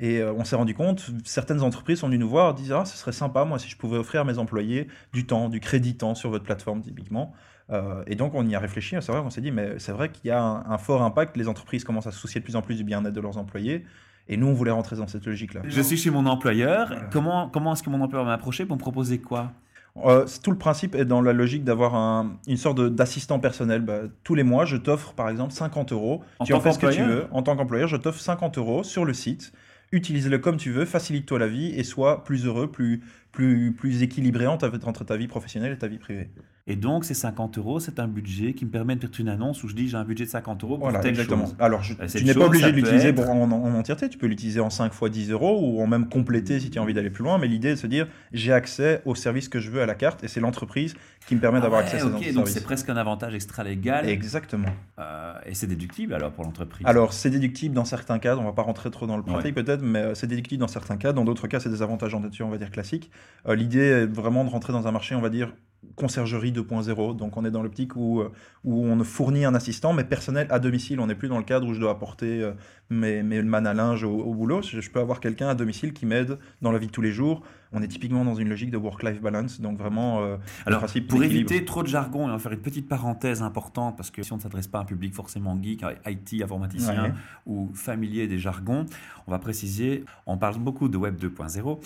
Et 0.00 0.18
euh, 0.18 0.32
on 0.32 0.44
s'est 0.44 0.56
rendu 0.56 0.74
compte, 0.74 1.10
certaines 1.24 1.62
entreprises 1.62 1.98
sont 1.98 2.06
venues 2.06 2.18
nous 2.18 2.28
voir, 2.28 2.54
disent, 2.54 2.72
ah, 2.72 2.84
ce 2.84 2.96
serait 2.96 3.12
sympa, 3.12 3.44
moi, 3.44 3.58
si 3.58 3.68
je 3.68 3.76
pouvais 3.76 3.98
offrir 3.98 4.22
à 4.22 4.24
mes 4.24 4.38
employés 4.38 4.88
du 5.12 5.26
temps, 5.26 5.48
du 5.48 5.60
crédit 5.60 5.96
temps 5.96 6.14
sur 6.14 6.30
votre 6.30 6.44
plateforme, 6.44 6.80
typiquement. 6.80 7.34
Euh, 7.70 8.02
et 8.06 8.16
donc, 8.16 8.34
on 8.34 8.46
y 8.46 8.54
a 8.54 8.58
réfléchi. 8.58 8.96
C'est 9.00 9.12
vrai 9.12 9.22
qu'on 9.22 9.30
s'est 9.30 9.40
dit, 9.40 9.52
mais 9.52 9.78
c'est 9.78 9.92
vrai 9.92 10.10
qu'il 10.10 10.28
y 10.28 10.30
a 10.30 10.42
un, 10.42 10.78
fort 10.78 11.02
impact. 11.02 11.36
Les 11.36 11.48
entreprises 11.48 11.84
commencent 11.84 12.06
à 12.06 12.12
se 12.12 12.18
soucier 12.18 12.40
de 12.40 12.44
plus 12.44 12.56
en 12.56 12.62
plus 12.62 12.76
du 12.76 12.84
bien-être 12.84 13.12
de 13.12 13.20
leurs 13.20 13.38
employés. 13.38 13.84
Et 14.28 14.36
nous, 14.36 14.46
on 14.46 14.54
voulait 14.54 14.70
rentrer 14.70 14.96
dans 14.96 15.06
cette 15.06 15.26
logique-là. 15.26 15.62
Je 15.64 15.80
suis 15.80 15.96
chez 15.96 16.10
mon 16.10 16.26
employeur. 16.26 17.08
Comment, 17.10 17.48
comment 17.48 17.72
est-ce 17.72 17.82
que 17.82 17.90
mon 17.90 18.00
employeur 18.00 18.24
m'a 18.24 18.34
approché 18.34 18.66
pour 18.66 18.76
me 18.76 18.80
proposer 18.80 19.18
quoi? 19.18 19.52
Euh, 19.98 20.26
tout 20.42 20.50
le 20.50 20.58
principe 20.58 20.94
est 20.94 21.04
dans 21.04 21.20
la 21.20 21.32
logique 21.32 21.64
d'avoir 21.64 21.94
une 22.46 22.56
sorte 22.56 22.80
d'assistant 22.80 23.38
personnel. 23.38 23.82
Bah, 23.82 24.00
tous 24.24 24.34
les 24.34 24.42
mois, 24.42 24.64
je 24.64 24.76
t'offre 24.76 25.12
par 25.12 25.28
exemple 25.28 25.52
50 25.52 25.92
euros. 25.92 26.22
tu 26.44 26.54
en 26.54 26.60
fais 26.60 26.72
ce 26.72 26.78
que 26.78 26.92
tu 26.92 27.02
veux. 27.02 27.26
En 27.30 27.42
tant 27.42 27.56
qu'employeur, 27.56 27.88
je 27.88 27.96
t'offre 27.96 28.20
50 28.20 28.58
euros 28.58 28.84
sur 28.84 29.04
le 29.04 29.12
site. 29.12 29.52
Utilise-le 29.92 30.38
comme 30.38 30.56
tu 30.56 30.70
veux, 30.70 30.86
facilite-toi 30.86 31.38
la 31.38 31.48
vie 31.48 31.66
et 31.78 31.84
sois 31.84 32.24
plus 32.24 32.46
heureux, 32.46 32.70
plus, 32.70 33.02
plus, 33.30 33.74
plus 33.74 34.02
équilibré 34.02 34.46
entre 34.46 35.04
ta 35.04 35.16
vie 35.16 35.28
professionnelle 35.28 35.72
et 35.72 35.78
ta 35.78 35.86
vie 35.86 35.98
privée. 35.98 36.30
Et 36.68 36.76
donc, 36.76 37.04
ces 37.04 37.14
50 37.14 37.58
euros, 37.58 37.80
c'est 37.80 37.98
un 37.98 38.06
budget 38.06 38.54
qui 38.54 38.64
me 38.64 38.70
permet 38.70 38.94
de 38.94 39.00
faire 39.00 39.10
une 39.18 39.28
annonce 39.28 39.64
où 39.64 39.68
je 39.68 39.74
dis 39.74 39.88
j'ai 39.88 39.96
un 39.96 40.04
budget 40.04 40.26
de 40.26 40.30
50 40.30 40.62
euros 40.62 40.76
pour 40.76 40.84
voilà, 40.84 41.00
telle 41.00 41.10
exactement. 41.10 41.46
Chose. 41.46 41.56
Alors, 41.58 41.82
je, 41.82 41.94
tu 41.94 42.24
n'es 42.24 42.34
pas 42.34 42.46
obligé 42.46 42.70
de 42.70 42.76
l'utiliser 42.76 43.12
en, 43.18 43.50
entièreté. 43.50 44.08
Tu 44.08 44.16
peux 44.16 44.26
l'utiliser 44.26 44.60
en 44.60 44.70
5 44.70 44.92
fois 44.92 45.08
10 45.08 45.32
euros 45.32 45.58
ou 45.60 45.82
en 45.82 45.88
même 45.88 46.08
compléter 46.08 46.60
si 46.60 46.70
tu 46.70 46.78
as 46.78 46.82
envie 46.82 46.94
d'aller 46.94 47.10
plus 47.10 47.24
loin. 47.24 47.38
Mais 47.38 47.48
l'idée 47.48 47.68
est 47.68 47.74
de 47.74 47.78
se 47.78 47.88
dire 47.88 48.06
j'ai 48.32 48.52
accès 48.52 49.02
au 49.06 49.16
service 49.16 49.48
que 49.48 49.58
je 49.58 49.70
veux 49.70 49.82
à 49.82 49.86
la 49.86 49.96
carte 49.96 50.22
et 50.22 50.28
c'est 50.28 50.40
l'entreprise 50.40 50.94
qui 51.26 51.34
me 51.34 51.40
permet 51.40 51.60
d'avoir 51.60 51.80
accès 51.80 51.96
à 51.96 52.00
ces 52.00 52.06
okay, 52.06 52.32
Donc, 52.32 52.48
c'est 52.48 52.62
presque 52.62 52.88
un 52.88 52.96
avantage 52.96 53.34
extra-légal. 53.34 54.08
Exactement. 54.08 54.68
Euh, 55.00 55.34
et 55.46 55.54
c'est 55.54 55.66
déductible 55.66 56.14
alors 56.14 56.30
pour 56.30 56.44
l'entreprise 56.44 56.86
Alors, 56.86 57.12
c'est 57.12 57.30
déductible 57.30 57.74
dans 57.74 57.84
certains 57.84 58.20
cas. 58.20 58.36
On 58.36 58.40
ne 58.40 58.46
va 58.46 58.52
pas 58.52 58.62
rentrer 58.62 58.90
trop 58.90 59.08
dans 59.08 59.16
le 59.16 59.24
pratique 59.24 59.56
peut-être, 59.56 59.82
mais 59.82 59.98
euh, 59.98 60.14
c'est 60.14 60.28
déductible 60.28 60.60
dans 60.60 60.68
certains 60.68 60.96
cas. 60.96 61.12
Dans 61.12 61.24
d'autres 61.24 61.48
cas, 61.48 61.58
c'est 61.58 61.70
des 61.70 61.82
avantages 61.82 62.14
en 62.14 62.20
nature, 62.20 62.46
on 62.46 62.50
va 62.50 62.58
dire 62.58 62.70
classiques. 62.70 63.10
Euh, 63.48 63.56
l'idée 63.56 63.80
est 63.80 64.06
vraiment 64.06 64.44
de 64.44 64.50
rentrer 64.50 64.72
dans 64.72 64.86
un 64.86 64.92
marché, 64.92 65.16
on 65.16 65.20
va 65.20 65.28
dire 65.28 65.52
conciergerie 65.96 66.52
2.0. 66.52 67.16
Donc 67.16 67.36
on 67.36 67.44
est 67.44 67.50
dans 67.50 67.62
l'optique 67.62 67.96
où, 67.96 68.20
euh, 68.20 68.30
où 68.64 68.84
on 68.84 69.02
fournit 69.04 69.44
un 69.44 69.54
assistant, 69.54 69.92
mais 69.92 70.04
personnel 70.04 70.46
à 70.50 70.58
domicile. 70.58 71.00
On 71.00 71.06
n'est 71.06 71.14
plus 71.14 71.28
dans 71.28 71.38
le 71.38 71.44
cadre 71.44 71.66
où 71.66 71.74
je 71.74 71.80
dois 71.80 71.90
apporter 71.90 72.42
euh, 72.42 72.52
mes, 72.90 73.22
mes 73.22 73.42
man 73.42 73.66
à 73.66 73.74
linge 73.74 74.04
au, 74.04 74.34
boulot. 74.34 74.62
Je, 74.62 74.88
peux 74.90 75.00
avoir 75.00 75.20
quelqu'un 75.20 75.48
à 75.48 75.54
domicile 75.54 75.92
qui 75.92 76.06
m'aide 76.06 76.38
dans 76.60 76.72
la 76.72 76.78
vie 76.78 76.86
de 76.86 76.92
tous 76.92 77.02
les 77.02 77.12
jours. 77.12 77.42
On 77.72 77.82
est 77.82 77.88
typiquement 77.88 78.24
dans 78.24 78.34
une 78.34 78.48
logique 78.48 78.70
de 78.70 78.76
work-life 78.76 79.20
balance. 79.20 79.60
Donc 79.60 79.78
vraiment, 79.78 80.22
euh, 80.22 80.36
Alors, 80.66 80.84
pour 81.08 81.22
éviter 81.24 81.64
trop 81.64 81.82
de 81.82 81.88
jargon, 81.88 82.28
et 82.28 82.30
on 82.30 82.34
va 82.34 82.38
faire 82.38 82.52
une 82.52 82.60
petite 82.60 82.88
parenthèse 82.88 83.42
importante, 83.42 83.96
parce 83.96 84.10
que 84.10 84.22
si 84.22 84.32
on 84.32 84.36
ne 84.36 84.42
s'adresse 84.42 84.68
pas 84.68 84.78
à 84.78 84.82
un 84.82 84.86
public 84.86 85.14
forcément 85.14 85.58
geek, 85.60 85.84
IT, 86.06 86.42
informaticien 86.42 87.14
ou 87.46 87.70
familier 87.74 88.26
des 88.28 88.38
jargons, 88.38 88.86
on 89.26 89.30
va 89.30 89.38
préciser, 89.38 90.04
on 90.26 90.36
parle 90.36 90.58
beaucoup 90.58 90.88
de 90.88 90.96
Web 90.96 91.16
2.0 91.18 91.78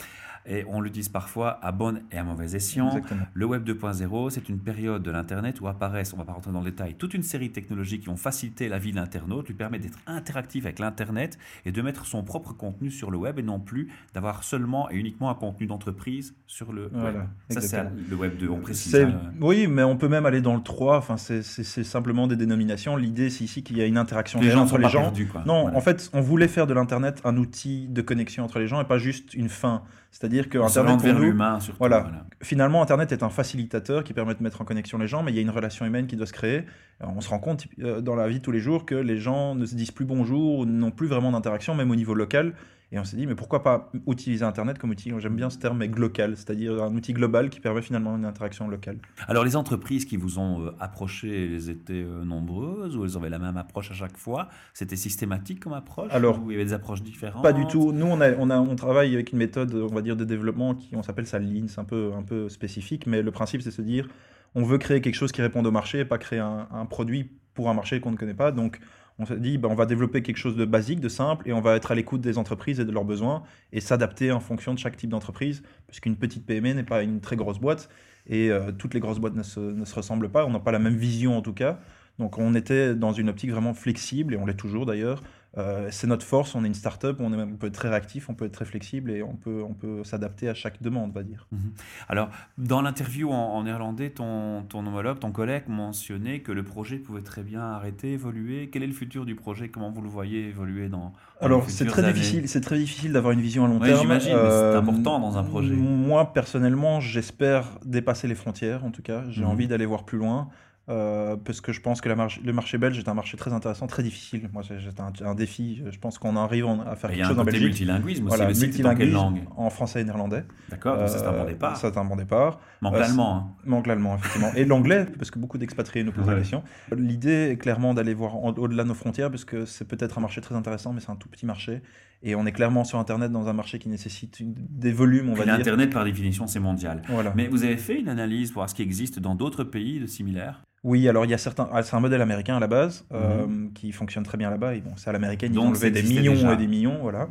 et 0.48 0.64
on 0.68 0.80
l'utilise 0.80 1.08
parfois 1.08 1.58
à 1.64 1.72
bon 1.72 2.02
et 2.10 2.18
à 2.18 2.24
mauvais 2.24 2.54
escient. 2.54 3.00
Le 3.34 3.46
Web 3.46 3.68
2.0, 3.68 4.30
c'est 4.30 4.48
une 4.48 4.58
période 4.58 5.02
de 5.02 5.10
l'Internet 5.10 5.60
où 5.60 5.68
apparaissent, 5.68 6.14
on 6.14 6.16
va 6.16 6.24
pas 6.24 6.32
rentrer 6.32 6.52
dans 6.52 6.60
le 6.60 6.70
détail, 6.70 6.94
toute 6.94 7.14
une 7.14 7.22
série 7.22 7.48
de 7.48 7.54
technologies 7.54 8.00
qui 8.00 8.08
ont 8.08 8.16
facilité 8.16 8.68
la 8.68 8.78
vie 8.78 8.90
de 8.90 8.96
l'internaute, 8.96 9.48
lui 9.48 9.54
permet 9.54 9.78
d'être 9.78 9.98
interactif 10.06 10.64
avec 10.64 10.78
l'Internet 10.78 11.38
et 11.64 11.72
de 11.72 11.82
mettre 11.82 12.06
son 12.06 12.22
propre 12.22 12.52
contenu 12.52 12.90
sur 12.90 13.10
le 13.10 13.18
web 13.18 13.38
et 13.38 13.42
non 13.42 13.60
plus 13.60 13.90
d'avoir 14.14 14.44
seulement 14.44 14.90
et 14.90 14.96
uniquement 14.96 15.30
un 15.30 15.34
contenu 15.34 15.66
d'entreprise 15.66 16.34
sur 16.46 16.72
le 16.72 16.90
web. 16.92 17.16
Ça, 17.50 17.60
c'est 17.60 17.84
le 18.08 18.16
Web 18.16 18.38
2, 18.38 18.48
on 18.48 18.60
précise. 18.60 18.94
Hein. 18.94 19.20
Oui, 19.40 19.66
mais 19.66 19.82
on 19.82 19.96
peut 19.96 20.08
même 20.08 20.26
aller 20.26 20.40
dans 20.40 20.54
le 20.54 20.62
3, 20.62 20.98
enfin, 20.98 21.16
c'est 21.16 21.42
simplement 21.42 22.26
des 22.26 22.36
dénominations. 22.36 22.96
L'idée, 22.96 23.30
c'est 23.30 23.44
ici 23.44 23.62
qu'il 23.62 23.76
y 23.76 23.82
a 23.82 23.86
une 23.86 23.98
interaction 23.98 24.40
les 24.40 24.50
gens 24.50 24.62
entre 24.62 24.78
les 24.78 24.88
gens. 24.88 25.02
Perdus. 25.02 25.28
Non, 25.46 25.74
en 25.74 25.80
fait, 25.80 26.10
on 26.12 26.20
voulait 26.20 26.48
faire 26.48 26.66
de 26.66 26.74
l'Internet 26.74 27.20
un 27.24 27.36
outil 27.36 27.88
de 27.88 28.02
connexion 28.02 28.44
entre 28.44 28.58
les 28.58 28.66
gens 28.66 28.80
et 28.80 28.84
pas 28.84 28.98
juste 28.98 29.34
une 29.34 29.48
fin. 29.48 29.82
C'est-à-dire 30.18 30.48
que 30.48 30.56
Internet 30.56 31.02
vers 31.02 31.18
l'humain, 31.18 31.58
voilà, 31.78 32.24
Finalement, 32.42 32.80
Internet 32.80 33.12
est 33.12 33.22
un 33.22 33.28
facilitateur 33.28 34.02
qui 34.02 34.14
permet 34.14 34.34
de 34.34 34.42
mettre 34.42 34.62
en 34.62 34.64
connexion 34.64 34.96
les 34.96 35.06
gens, 35.06 35.22
mais 35.22 35.30
il 35.30 35.34
y 35.34 35.38
a 35.38 35.42
une 35.42 35.50
relation 35.50 35.84
humaine 35.84 36.06
qui 36.06 36.16
doit 36.16 36.26
se 36.26 36.32
créer. 36.32 36.64
on 37.00 37.20
se 37.20 37.28
rend 37.28 37.38
compte 37.38 37.66
euh, 37.82 38.00
dans 38.00 38.14
la 38.14 38.26
vie 38.26 38.38
de 38.38 38.42
tous 38.42 38.50
les 38.50 38.60
jours 38.60 38.86
que 38.86 38.94
les 38.94 39.18
gens 39.18 39.54
ne 39.54 39.66
se 39.66 39.74
disent 39.74 39.90
plus 39.90 40.06
bonjour, 40.06 40.64
n'ont 40.64 40.90
plus 40.90 41.06
vraiment 41.06 41.32
d'interaction, 41.32 41.74
même 41.74 41.90
au 41.90 41.96
niveau 41.96 42.14
local. 42.14 42.54
Et 42.96 42.98
on 42.98 43.04
s'est 43.04 43.18
dit, 43.18 43.26
mais 43.26 43.34
pourquoi 43.34 43.62
pas 43.62 43.90
utiliser 44.08 44.42
Internet 44.42 44.78
comme 44.78 44.88
outil? 44.88 45.12
J'aime 45.18 45.36
bien 45.36 45.50
ce 45.50 45.58
terme, 45.58 45.76
mais 45.76 45.86
local, 45.86 46.34
c'est-à-dire 46.34 46.82
un 46.82 46.94
outil 46.94 47.12
global 47.12 47.50
qui 47.50 47.60
permet 47.60 47.82
finalement 47.82 48.16
une 48.16 48.24
interaction 48.24 48.68
locale. 48.68 48.96
Alors, 49.28 49.44
les 49.44 49.54
entreprises 49.54 50.06
qui 50.06 50.16
vous 50.16 50.38
ont 50.38 50.62
euh, 50.64 50.70
approché, 50.80 51.44
elles 51.44 51.68
étaient 51.68 51.92
euh, 51.92 52.24
nombreuses 52.24 52.96
ou 52.96 53.04
elles 53.04 53.14
avaient 53.18 53.28
la 53.28 53.38
même 53.38 53.58
approche 53.58 53.90
à 53.90 53.94
chaque 53.94 54.16
fois? 54.16 54.48
C'était 54.72 54.96
systématique 54.96 55.60
comme 55.60 55.74
approche? 55.74 56.10
Alors, 56.10 56.42
ou 56.42 56.50
il 56.50 56.54
y 56.54 56.56
avait 56.56 56.64
des 56.64 56.72
approches 56.72 57.02
différentes? 57.02 57.42
Pas 57.42 57.52
du 57.52 57.66
tout. 57.66 57.92
Nous, 57.92 58.06
on, 58.06 58.18
a, 58.22 58.32
on, 58.38 58.48
a, 58.48 58.58
on 58.58 58.76
travaille 58.76 59.12
avec 59.12 59.32
une 59.32 59.38
méthode, 59.38 59.74
on 59.74 59.94
va 59.94 60.00
dire, 60.00 60.16
de 60.16 60.24
développement 60.24 60.74
qui, 60.74 60.96
on 60.96 61.02
s'appelle 61.02 61.26
ça 61.26 61.38
Lean, 61.38 61.66
c'est 61.68 61.80
un 61.80 61.84
peu, 61.84 62.12
un 62.16 62.22
peu 62.22 62.48
spécifique, 62.48 63.06
mais 63.06 63.20
le 63.20 63.30
principe, 63.30 63.60
c'est 63.60 63.68
de 63.68 63.74
se 63.74 63.82
dire, 63.82 64.08
on 64.54 64.62
veut 64.62 64.78
créer 64.78 65.02
quelque 65.02 65.16
chose 65.16 65.32
qui 65.32 65.42
réponde 65.42 65.66
au 65.66 65.70
marché 65.70 65.98
et 65.98 66.04
pas 66.06 66.16
créer 66.16 66.38
un, 66.38 66.66
un 66.72 66.86
produit 66.86 67.30
pour 67.52 67.68
un 67.68 67.74
marché 67.74 68.00
qu'on 68.00 68.12
ne 68.12 68.16
connaît 68.16 68.32
pas. 68.32 68.52
Donc, 68.52 68.80
on 69.18 69.26
s'est 69.26 69.38
dit, 69.38 69.58
ben, 69.58 69.68
on 69.68 69.74
va 69.74 69.86
développer 69.86 70.22
quelque 70.22 70.36
chose 70.36 70.56
de 70.56 70.64
basique, 70.64 71.00
de 71.00 71.08
simple, 71.08 71.48
et 71.48 71.52
on 71.52 71.60
va 71.60 71.76
être 71.76 71.90
à 71.90 71.94
l'écoute 71.94 72.20
des 72.20 72.38
entreprises 72.38 72.80
et 72.80 72.84
de 72.84 72.92
leurs 72.92 73.04
besoins, 73.04 73.42
et 73.72 73.80
s'adapter 73.80 74.30
en 74.32 74.40
fonction 74.40 74.74
de 74.74 74.78
chaque 74.78 74.96
type 74.96 75.10
d'entreprise, 75.10 75.62
puisqu'une 75.86 76.16
petite 76.16 76.44
PME 76.44 76.72
n'est 76.72 76.82
pas 76.82 77.02
une 77.02 77.20
très 77.20 77.36
grosse 77.36 77.58
boîte, 77.58 77.88
et 78.28 78.50
euh, 78.50 78.72
toutes 78.72 78.94
les 78.94 79.00
grosses 79.00 79.18
boîtes 79.18 79.36
ne 79.36 79.42
se, 79.42 79.60
ne 79.60 79.84
se 79.84 79.94
ressemblent 79.94 80.28
pas, 80.28 80.44
on 80.44 80.50
n'a 80.50 80.60
pas 80.60 80.72
la 80.72 80.78
même 80.78 80.96
vision 80.96 81.36
en 81.36 81.42
tout 81.42 81.54
cas. 81.54 81.78
Donc 82.18 82.38
on 82.38 82.54
était 82.54 82.94
dans 82.94 83.12
une 83.12 83.28
optique 83.28 83.50
vraiment 83.50 83.74
flexible, 83.74 84.34
et 84.34 84.36
on 84.36 84.46
l'est 84.46 84.54
toujours 84.54 84.86
d'ailleurs, 84.86 85.22
euh, 85.58 85.88
c'est 85.90 86.06
notre 86.06 86.26
force, 86.26 86.54
on 86.54 86.64
est 86.64 86.66
une 86.66 86.74
start-up, 86.74 87.16
on, 87.18 87.32
on, 87.32 87.56
peut 87.56 87.68
être 87.68 87.74
très 87.74 87.88
réactif, 87.88 88.28
on 88.28 88.34
peut 88.34 88.44
être 88.44 88.52
très 88.52 88.66
flexible 88.66 89.10
et 89.10 89.22
on 89.22 89.36
peut, 89.36 89.62
on 89.66 89.72
peut 89.72 90.04
s'adapter 90.04 90.50
à 90.50 90.54
chaque 90.54 90.82
demande, 90.82 91.10
on 91.10 91.12
va 91.14 91.22
dire. 91.22 91.46
Mhm. 91.50 91.72
Alors, 92.08 92.28
dans 92.58 92.82
l'interview 92.82 93.30
en, 93.30 93.62
néerlandais, 93.64 94.10
ton, 94.10 94.64
ton, 94.68 94.86
homologue, 94.86 95.18
ton 95.18 95.32
collègue 95.32 95.64
mentionnait 95.68 96.40
que 96.40 96.52
le 96.52 96.62
projet 96.62 96.96
pouvait 96.98 97.22
très 97.22 97.42
bien 97.42 97.62
arrêter, 97.62 98.12
évoluer. 98.12 98.68
Quel 98.70 98.82
est 98.82 98.86
le 98.86 98.92
futur 98.92 99.24
du 99.24 99.34
projet? 99.34 99.70
Comment 99.70 99.90
vous 99.90 100.02
le 100.02 100.10
voyez 100.10 100.48
évoluer 100.48 100.90
dans, 100.90 101.14
Alors, 101.40 101.70
c'est 101.70 101.86
très, 101.86 102.12
difficile, 102.12 102.48
c'est 102.48 102.60
très 102.60 102.76
difficile 102.76 103.14
d'avoir 103.14 103.32
une 103.32 103.40
vision 103.40 103.64
à 103.64 103.68
long 103.68 103.80
terme. 103.80 103.98
J'imagine, 103.98 104.34
euh, 104.34 104.72
c'est 104.72 104.78
important 104.78 105.18
dans 105.20 105.38
un 105.38 105.44
projet. 105.44 105.74
Moi, 105.74 106.34
personnellement, 106.34 107.00
j'espère 107.00 107.78
dépasser 107.82 108.28
les 108.28 108.34
frontières, 108.34 108.84
en 108.84 108.90
tout 108.90 109.02
cas. 109.02 109.24
J'ai 109.30 109.42
mhm. 109.42 109.48
envie 109.48 109.68
d'aller 109.68 109.86
voir 109.86 110.04
plus 110.04 110.18
loin. 110.18 110.50
Euh, 110.88 111.36
parce 111.36 111.60
que 111.60 111.72
je 111.72 111.80
pense 111.80 112.00
que 112.00 112.08
la 112.08 112.14
le 112.44 112.52
marché 112.52 112.78
belge 112.78 112.96
est 112.98 113.08
un 113.08 113.14
marché 113.14 113.36
très 113.36 113.52
intéressant, 113.52 113.86
très 113.88 114.02
difficile. 114.04 114.48
Moi, 114.52 114.62
c'est 114.62 115.00
un, 115.00 115.12
un 115.28 115.34
défi. 115.34 115.82
Je 115.90 115.98
pense 115.98 116.18
qu'on 116.18 116.36
arrive 116.36 116.66
à 116.86 116.94
faire 116.94 117.10
Il 117.10 117.14
y 117.14 117.16
quelque 117.16 117.22
a 117.22 117.26
un 117.26 117.28
chose 117.30 117.38
en 117.40 117.44
Belgique. 117.44 117.62
multilinguisme 117.64 118.24
aussi. 118.26 118.36
Voilà, 118.36 118.48
le 118.48 118.54
site 118.54 118.78
est 118.78 118.82
dans 118.82 118.94
quelle 118.94 119.10
langue 119.10 119.32
multilinguisme 119.32 119.60
en 119.60 119.70
français 119.70 120.00
et 120.00 120.04
néerlandais. 120.04 120.44
D'accord, 120.70 120.96
ça 121.08 121.18
c'est 121.18 121.26
un 121.26 121.32
bon 121.32 121.42
Euh, 121.42 121.46
départ. 121.46 121.76
Ça, 121.76 121.90
c'est 121.92 121.98
un 121.98 122.04
bon 122.04 122.16
départ. 122.16 122.60
Manque 122.82 122.94
euh, 122.94 123.00
l'allemand. 123.00 123.34
hein. 123.36 123.54
Manque 123.64 123.86
l'allemand, 123.88 124.16
effectivement. 124.16 124.52
Et 124.54 124.64
l'anglais, 124.64 125.06
parce 125.18 125.30
que 125.32 125.38
beaucoup 125.40 125.58
d'expatriés 125.58 126.04
nous 126.04 126.12
posent 126.12 126.28
la 126.28 126.36
question. 126.36 126.62
L'idée 126.96 127.50
est 127.50 127.56
clairement 127.56 127.92
d'aller 127.92 128.14
voir 128.14 128.42
au-delà 128.44 128.84
de 128.84 128.88
nos 128.88 128.94
frontières, 128.94 129.30
parce 129.30 129.44
que 129.44 129.64
c'est 129.64 129.86
peut-être 129.88 130.18
un 130.18 130.20
marché 130.20 130.40
très 130.40 130.54
intéressant, 130.54 130.92
mais 130.92 131.00
c'est 131.00 131.10
un 131.10 131.16
tout 131.16 131.28
petit 131.28 131.46
marché. 131.46 131.82
Et 132.22 132.34
on 132.34 132.46
est 132.46 132.52
clairement 132.52 132.84
sur 132.84 132.98
Internet 132.98 133.30
dans 133.30 133.48
un 133.48 133.52
marché 133.52 133.78
qui 133.78 133.88
nécessite 133.88 134.40
une- 134.40 134.54
des 134.56 134.92
volumes, 134.92 135.28
on 135.30 135.34
va 135.34 135.44
dire. 135.44 135.58
L'Internet, 135.58 135.90
par 135.92 136.04
définition, 136.04 136.46
c'est 136.46 136.60
mondial. 136.60 137.02
Voilà. 137.08 137.32
Mais 137.36 137.46
vous 137.48 137.64
avez 137.64 137.76
fait 137.76 137.98
une 138.00 138.08
analyse 138.08 138.52
pour 138.52 138.60
voir 138.60 138.70
ce 138.70 138.74
qui 138.74 138.82
existe 138.82 139.18
dans 139.18 139.34
d'autres 139.34 139.64
pays 139.64 140.00
de 140.00 140.06
similaires? 140.06 140.62
Oui, 140.88 141.08
alors 141.08 141.24
il 141.24 141.30
y 141.30 141.34
a 141.34 141.38
certains. 141.38 141.68
ah, 141.72 141.82
c'est 141.82 141.96
un 141.96 142.00
modèle 142.00 142.22
américain 142.22 142.56
à 142.56 142.60
la 142.60 142.68
base 142.68 143.04
euh, 143.12 143.46
qui 143.74 143.90
fonctionne 143.92 144.22
très 144.22 144.38
bien 144.38 144.50
là-bas. 144.50 144.72
Bon, 144.84 144.92
c'est 144.96 145.10
à 145.10 145.12
l'américaine, 145.12 145.52
ils 145.52 145.58
Mhm. 145.58 145.66
Ont 145.66 145.72
levé 145.72 145.90
des 145.90 146.02
millions 146.02 146.34
déjà. 146.34 146.52
et 146.52 146.56
des 146.56 146.66
millions, 146.68 146.98
voilà. 147.02 147.28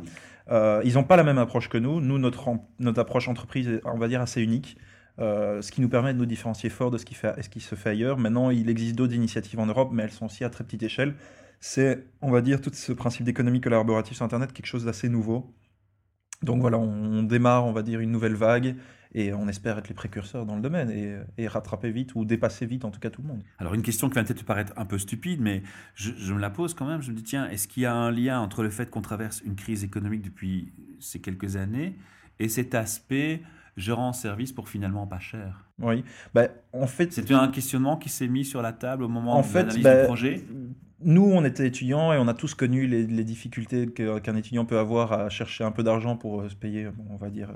Euh, 0.50 0.82
ils 0.84 0.94
n'ont 0.94 1.04
pas 1.04 1.16
la 1.16 1.24
même 1.24 1.38
approche 1.38 1.68
que 1.68 1.78
nous. 1.78 2.00
Nous, 2.00 2.18
notre, 2.18 2.44
notre 2.80 3.00
approche 3.00 3.28
entreprise 3.28 3.66
est, 3.68 3.80
on 3.86 3.96
va 3.98 4.08
dire, 4.08 4.20
assez 4.20 4.42
unique. 4.42 4.76
euh, 5.18 5.62
ce 5.62 5.72
qui 5.72 5.80
nous 5.80 5.88
permet 5.88 6.12
de 6.12 6.18
nous 6.18 6.26
différencier 6.26 6.68
fort 6.68 6.90
de 6.90 6.98
ce 6.98 7.06
qui, 7.06 7.14
fait, 7.14 7.32
ce 7.42 7.48
qui 7.48 7.60
se 7.60 7.74
fait 7.74 7.88
ailleurs. 7.88 8.18
Maintenant, 8.18 8.50
il 8.50 8.68
existe 8.68 8.94
d'autres 8.96 9.14
initiatives 9.14 9.58
en 9.58 9.64
Europe, 9.64 9.88
mais 9.90 10.02
elles 10.02 10.10
sont 10.12 10.26
aussi 10.26 10.44
à 10.44 10.50
très 10.50 10.62
petite 10.62 10.82
échelle. 10.82 11.14
C'est, 11.58 12.04
on 12.20 12.30
va 12.30 12.42
dire, 12.42 12.60
tout 12.60 12.70
ce 12.74 12.92
principe 12.92 13.24
d'économie 13.24 13.62
collaborative 13.62 14.14
sur 14.14 14.26
Internet, 14.26 14.52
quelque 14.52 14.66
chose 14.66 14.84
d'assez 14.84 15.08
nouveau. 15.08 15.50
Donc 16.42 16.60
voilà, 16.60 16.78
on, 16.78 17.18
on 17.18 17.22
démarre, 17.22 17.64
on 17.64 17.72
va 17.72 17.82
dire, 17.82 18.00
une 18.00 18.10
nouvelle 18.10 18.34
vague 18.34 18.76
et 19.14 19.32
on 19.32 19.48
espère 19.48 19.78
être 19.78 19.88
les 19.88 19.94
précurseurs 19.94 20.44
dans 20.44 20.56
le 20.56 20.62
domaine 20.62 20.90
et, 20.90 21.16
et 21.38 21.48
rattraper 21.48 21.90
vite 21.90 22.14
ou 22.14 22.24
dépasser 22.24 22.66
vite, 22.66 22.84
en 22.84 22.90
tout 22.90 23.00
cas, 23.00 23.08
tout 23.08 23.22
le 23.22 23.28
monde. 23.28 23.42
Alors 23.58 23.72
une 23.74 23.82
question 23.82 24.08
qui 24.08 24.16
va 24.16 24.24
peut-être 24.24 24.44
paraître 24.44 24.74
un 24.76 24.84
peu 24.84 24.98
stupide, 24.98 25.40
mais 25.40 25.62
je, 25.94 26.12
je 26.16 26.34
me 26.34 26.40
la 26.40 26.50
pose 26.50 26.74
quand 26.74 26.86
même. 26.86 27.00
Je 27.00 27.10
me 27.10 27.16
dis, 27.16 27.22
tiens, 27.22 27.48
est-ce 27.48 27.66
qu'il 27.68 27.84
y 27.84 27.86
a 27.86 27.94
un 27.94 28.10
lien 28.10 28.40
entre 28.40 28.62
le 28.62 28.70
fait 28.70 28.90
qu'on 28.90 29.00
traverse 29.00 29.40
une 29.46 29.56
crise 29.56 29.84
économique 29.84 30.22
depuis 30.22 30.72
ces 31.00 31.20
quelques 31.20 31.56
années 31.56 31.96
et 32.38 32.48
cet 32.48 32.74
aspect 32.74 33.42
je 33.76 33.92
rends 33.92 34.12
service 34.12 34.52
pour 34.52 34.68
finalement 34.68 35.06
pas 35.06 35.18
cher? 35.18 35.64
Oui, 35.78 36.04
bah, 36.34 36.48
en 36.72 36.86
fait, 36.86 37.12
C'est 37.12 37.30
un 37.30 37.48
questionnement 37.48 37.96
qui 37.96 38.08
s'est 38.08 38.28
mis 38.28 38.44
sur 38.44 38.62
la 38.62 38.72
table 38.72 39.02
au 39.04 39.08
moment 39.08 39.38
En 39.38 39.42
de 39.42 39.54
l'analyse 39.54 39.82
bah, 39.82 40.00
du 40.00 40.06
projet? 40.06 40.44
Nous, 41.04 41.24
on 41.24 41.44
était 41.44 41.66
étudiants 41.66 42.12
et 42.12 42.18
on 42.18 42.28
a 42.28 42.34
tous 42.34 42.54
connu 42.54 42.86
les, 42.86 43.06
les 43.06 43.24
difficultés 43.24 43.88
qu'un 43.88 44.36
étudiant 44.36 44.64
peut 44.64 44.78
avoir 44.78 45.12
à 45.12 45.28
chercher 45.28 45.64
un 45.64 45.70
peu 45.70 45.82
d'argent 45.82 46.16
pour 46.16 46.40
euh, 46.40 46.48
se 46.48 46.54
payer, 46.54 46.88
on 47.10 47.16
va 47.16 47.30
dire, 47.30 47.50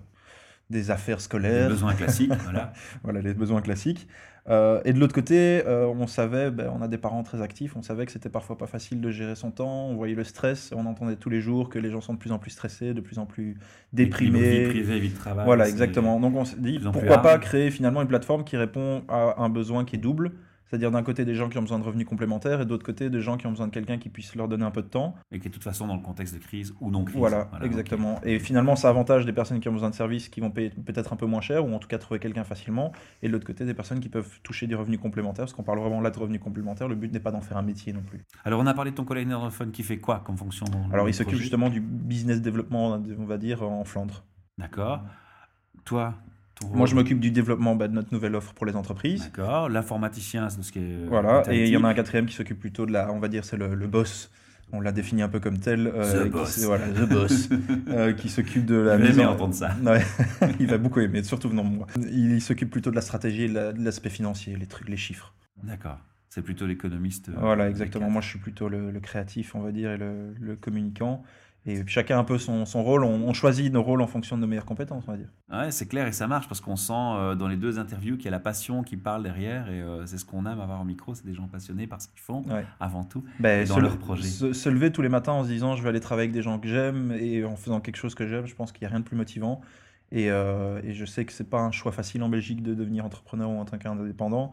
des 0.68 0.90
affaires 0.90 1.16
Les 1.16 1.22
scolaires, 1.22 1.68
besoins 1.68 1.94
classiques, 1.94 2.32
voilà. 2.44 2.72
voilà, 3.02 3.20
les 3.20 3.34
besoins 3.34 3.60
classiques. 3.60 4.06
Euh, 4.48 4.80
et 4.84 4.92
de 4.92 4.98
l'autre 4.98 5.14
côté, 5.14 5.62
euh, 5.66 5.86
on 5.86 6.06
savait, 6.06 6.50
ben, 6.50 6.72
on 6.74 6.80
a 6.82 6.88
des 6.88 6.98
parents 6.98 7.22
très 7.22 7.42
actifs, 7.42 7.76
on 7.76 7.82
savait 7.82 8.06
que 8.06 8.12
c'était 8.12 8.30
parfois 8.30 8.56
pas 8.56 8.66
facile 8.66 9.00
de 9.00 9.10
gérer 9.10 9.34
son 9.34 9.50
temps, 9.50 9.86
on 9.88 9.96
voyait 9.96 10.14
le 10.14 10.24
stress, 10.24 10.72
on 10.74 10.86
entendait 10.86 11.16
tous 11.16 11.30
les 11.30 11.40
jours 11.40 11.68
que 11.68 11.78
les 11.78 11.90
gens 11.90 12.00
sont 12.00 12.14
de 12.14 12.18
plus 12.18 12.32
en 12.32 12.38
plus 12.38 12.50
stressés, 12.50 12.94
de 12.94 13.00
plus 13.00 13.18
en 13.18 13.26
plus 13.26 13.52
Vie 13.52 13.58
déprimés. 13.92 14.68
privée, 14.68 14.98
vie 14.98 15.10
de 15.10 15.16
travail. 15.16 15.44
Voilà, 15.44 15.68
exactement. 15.68 16.18
Donc 16.20 16.34
on 16.36 16.44
s'est 16.44 16.56
dit, 16.58 16.78
pourquoi 16.78 17.18
pas 17.18 17.38
créer 17.38 17.70
finalement 17.70 18.02
une 18.02 18.08
plateforme 18.08 18.44
qui 18.44 18.56
répond 18.56 19.02
à 19.08 19.42
un 19.42 19.50
besoin 19.50 19.84
qui 19.84 19.96
est 19.96 20.00
double, 20.00 20.32
c'est-à-dire 20.70 20.92
d'un 20.92 21.02
côté 21.02 21.24
des 21.24 21.34
gens 21.34 21.48
qui 21.48 21.58
ont 21.58 21.62
besoin 21.62 21.80
de 21.80 21.84
revenus 21.84 22.06
complémentaires 22.06 22.60
et 22.60 22.64
d'autre 22.64 22.86
côté 22.86 23.10
des 23.10 23.20
gens 23.20 23.36
qui 23.36 23.48
ont 23.48 23.50
besoin 23.50 23.66
de 23.66 23.72
quelqu'un 23.72 23.98
qui 23.98 24.08
puisse 24.08 24.36
leur 24.36 24.46
donner 24.46 24.64
un 24.64 24.70
peu 24.70 24.82
de 24.82 24.86
temps. 24.86 25.16
Et 25.32 25.40
qui 25.40 25.48
est 25.48 25.50
de 25.50 25.54
toute 25.54 25.64
façon 25.64 25.88
dans 25.88 25.96
le 25.96 26.00
contexte 26.02 26.32
de 26.32 26.38
crise 26.38 26.72
ou 26.80 26.92
non 26.92 27.04
crise. 27.04 27.16
Voilà, 27.16 27.50
exactement. 27.60 28.20
Et 28.22 28.38
finalement, 28.38 28.76
ça 28.76 28.88
avantage 28.88 29.26
des 29.26 29.32
personnes 29.32 29.58
qui 29.58 29.68
ont 29.68 29.72
besoin 29.72 29.90
de 29.90 29.96
services 29.96 30.28
qui 30.28 30.40
vont 30.40 30.52
payer 30.52 30.70
peut-être 30.70 31.12
un 31.12 31.16
peu 31.16 31.26
moins 31.26 31.40
cher 31.40 31.66
ou 31.66 31.74
en 31.74 31.80
tout 31.80 31.88
cas 31.88 31.98
trouver 31.98 32.20
quelqu'un 32.20 32.44
facilement. 32.44 32.92
Et 33.20 33.26
de 33.26 33.32
l'autre 33.32 33.46
côté, 33.46 33.64
des 33.64 33.74
personnes 33.74 33.98
qui 33.98 34.08
peuvent 34.08 34.38
toucher 34.44 34.68
des 34.68 34.76
revenus 34.76 35.00
complémentaires, 35.00 35.46
parce 35.46 35.54
qu'on 35.54 35.64
parle 35.64 35.80
vraiment 35.80 36.00
là 36.00 36.10
de 36.10 36.18
revenus 36.18 36.40
complémentaires. 36.40 36.86
Le 36.86 36.94
but 36.94 37.12
n'est 37.12 37.18
pas 37.18 37.32
d'en 37.32 37.40
faire 37.40 37.56
un 37.56 37.62
métier 37.62 37.92
non 37.92 38.02
plus. 38.02 38.24
Alors 38.44 38.60
on 38.60 38.66
a 38.66 38.74
parlé 38.74 38.92
de 38.92 38.96
ton 38.96 39.04
collègue 39.04 39.26
néerlandophone 39.26 39.72
qui 39.72 39.82
fait 39.82 39.98
quoi 39.98 40.22
comme 40.24 40.36
fonction 40.36 40.66
Alors, 40.92 41.08
il 41.08 41.14
s'occupe 41.14 41.38
justement 41.38 41.68
du 41.68 41.80
business 41.80 42.40
développement, 42.40 43.02
on 43.18 43.24
va 43.24 43.38
dire, 43.38 43.64
en 43.64 43.84
Flandre. 43.84 44.22
D'accord. 44.56 45.00
Toi 45.84 46.14
Moi, 46.72 46.86
je 46.86 46.94
m'occupe 46.94 47.20
du 47.20 47.30
développement 47.30 47.74
bah, 47.74 47.88
de 47.88 47.94
notre 47.94 48.12
nouvelle 48.12 48.34
offre 48.36 48.52
pour 48.52 48.66
les 48.66 48.76
entreprises. 48.76 49.22
D'accord. 49.22 49.68
L'informaticien, 49.68 50.48
c'est 50.50 50.62
ce 50.62 50.72
qui 50.72 50.78
est. 50.80 51.06
Voilà, 51.08 51.42
et 51.50 51.62
il 51.64 51.68
y 51.70 51.76
en 51.76 51.84
a 51.84 51.88
un 51.88 51.94
quatrième 51.94 52.26
qui 52.26 52.34
s'occupe 52.34 52.60
plutôt 52.60 52.84
de 52.86 52.92
la, 52.92 53.10
on 53.12 53.18
va 53.18 53.28
dire, 53.28 53.44
c'est 53.44 53.56
le, 53.56 53.74
le 53.74 53.86
boss. 53.86 54.30
On 54.72 54.80
l'a 54.80 54.92
défini 54.92 55.22
un 55.22 55.28
peu 55.28 55.40
comme 55.40 55.58
tel. 55.58 55.88
euh, 55.88 56.20
The 56.20 56.24
qui- 56.24 56.30
boss. 56.30 56.64
Voilà, 56.64 56.86
the 56.88 57.08
boss. 57.08 57.48
euh, 57.88 58.12
qui 58.12 58.28
s'occupe 58.28 58.66
de 58.66 58.76
la 58.76 58.94
aimer 58.96 59.24
en- 59.24 59.32
entendre 59.32 59.54
ça. 59.54 59.70
Ouais, 59.82 60.02
il 60.60 60.66
va 60.68 60.78
beaucoup 60.78 61.00
aimer, 61.00 61.22
surtout 61.24 61.48
venant 61.48 61.64
de 61.64 61.70
moi. 61.74 61.86
Il, 61.96 62.32
il 62.32 62.40
s'occupe 62.40 62.70
plutôt 62.70 62.90
de 62.90 62.94
la 62.94 63.00
stratégie 63.00 63.44
et 63.44 63.48
de 63.48 63.54
la- 63.54 63.72
de 63.72 63.82
l'aspect 63.84 64.10
financier, 64.10 64.54
les 64.56 64.66
trucs, 64.66 64.88
les 64.88 64.96
chiffres. 64.96 65.34
D'accord. 65.64 65.98
C'est 66.28 66.42
plutôt 66.42 66.66
l'économiste. 66.66 67.30
euh, 67.30 67.34
Voilà, 67.38 67.68
exactement. 67.68 68.08
Moi, 68.08 68.20
je 68.22 68.28
suis 68.28 68.38
plutôt 68.38 68.68
le, 68.68 68.92
le 68.92 69.00
créatif, 69.00 69.56
on 69.56 69.60
va 69.62 69.72
dire, 69.72 69.90
et 69.90 69.96
le, 69.98 70.32
le 70.40 70.54
communicant. 70.54 71.24
Et 71.66 71.86
chacun 71.86 72.16
a 72.16 72.20
un 72.20 72.24
peu 72.24 72.38
son, 72.38 72.64
son 72.64 72.82
rôle. 72.82 73.04
On, 73.04 73.28
on 73.28 73.32
choisit 73.34 73.70
nos 73.72 73.82
rôles 73.82 74.00
en 74.00 74.06
fonction 74.06 74.36
de 74.36 74.40
nos 74.40 74.46
meilleures 74.46 74.64
compétences, 74.64 75.04
on 75.06 75.10
va 75.12 75.18
dire. 75.18 75.28
Ouais, 75.52 75.70
c'est 75.70 75.86
clair 75.86 76.06
et 76.06 76.12
ça 76.12 76.26
marche 76.26 76.48
parce 76.48 76.60
qu'on 76.62 76.76
sent 76.76 76.92
euh, 76.94 77.34
dans 77.34 77.48
les 77.48 77.56
deux 77.56 77.78
interviews 77.78 78.16
qu'il 78.16 78.24
y 78.24 78.28
a 78.28 78.30
la 78.30 78.40
passion 78.40 78.82
qui 78.82 78.96
parle 78.96 79.22
derrière 79.22 79.68
et 79.70 79.82
euh, 79.82 80.06
c'est 80.06 80.16
ce 80.16 80.24
qu'on 80.24 80.46
aime 80.46 80.58
avoir 80.60 80.80
au 80.80 80.84
micro. 80.84 81.14
C'est 81.14 81.26
des 81.26 81.34
gens 81.34 81.48
passionnés 81.48 81.86
par 81.86 82.00
ce 82.00 82.08
qu'ils 82.08 82.20
font 82.20 82.42
Ouais. 82.48 82.64
avant 82.80 83.04
tout. 83.04 83.22
Ben, 83.40 83.62
Et 83.62 83.68
dans 83.68 83.74
se, 83.74 83.80
leur 83.80 83.98
projet. 83.98 84.22
Se, 84.22 84.54
se 84.54 84.68
lever 84.70 84.90
tous 84.90 85.02
les 85.02 85.10
matins 85.10 85.32
en 85.32 85.44
se 85.44 85.48
disant 85.48 85.76
je 85.76 85.82
vais 85.82 85.90
aller 85.90 86.00
travailler 86.00 86.28
avec 86.28 86.34
des 86.34 86.42
gens 86.42 86.58
que 86.58 86.66
j'aime 86.68 87.12
et 87.12 87.44
en 87.44 87.56
faisant 87.56 87.80
quelque 87.80 87.96
chose 87.96 88.14
que 88.14 88.26
j'aime, 88.26 88.46
je 88.46 88.54
pense 88.54 88.72
qu'il 88.72 88.82
n'y 88.82 88.86
a 88.86 88.90
rien 88.90 89.00
de 89.00 89.04
plus 89.04 89.16
motivant. 89.16 89.60
Et, 90.12 90.30
euh, 90.30 90.80
et 90.82 90.94
je 90.94 91.04
sais 91.04 91.24
que 91.26 91.32
c'est 91.32 91.48
pas 91.48 91.60
un 91.60 91.70
choix 91.72 91.92
facile 91.92 92.22
en 92.22 92.28
Belgique 92.30 92.62
de 92.62 92.72
devenir 92.74 93.04
entrepreneur 93.04 93.50
ou 93.50 93.58
en 93.60 93.64
tant 93.66 93.76
qu'indépendant. 93.76 94.50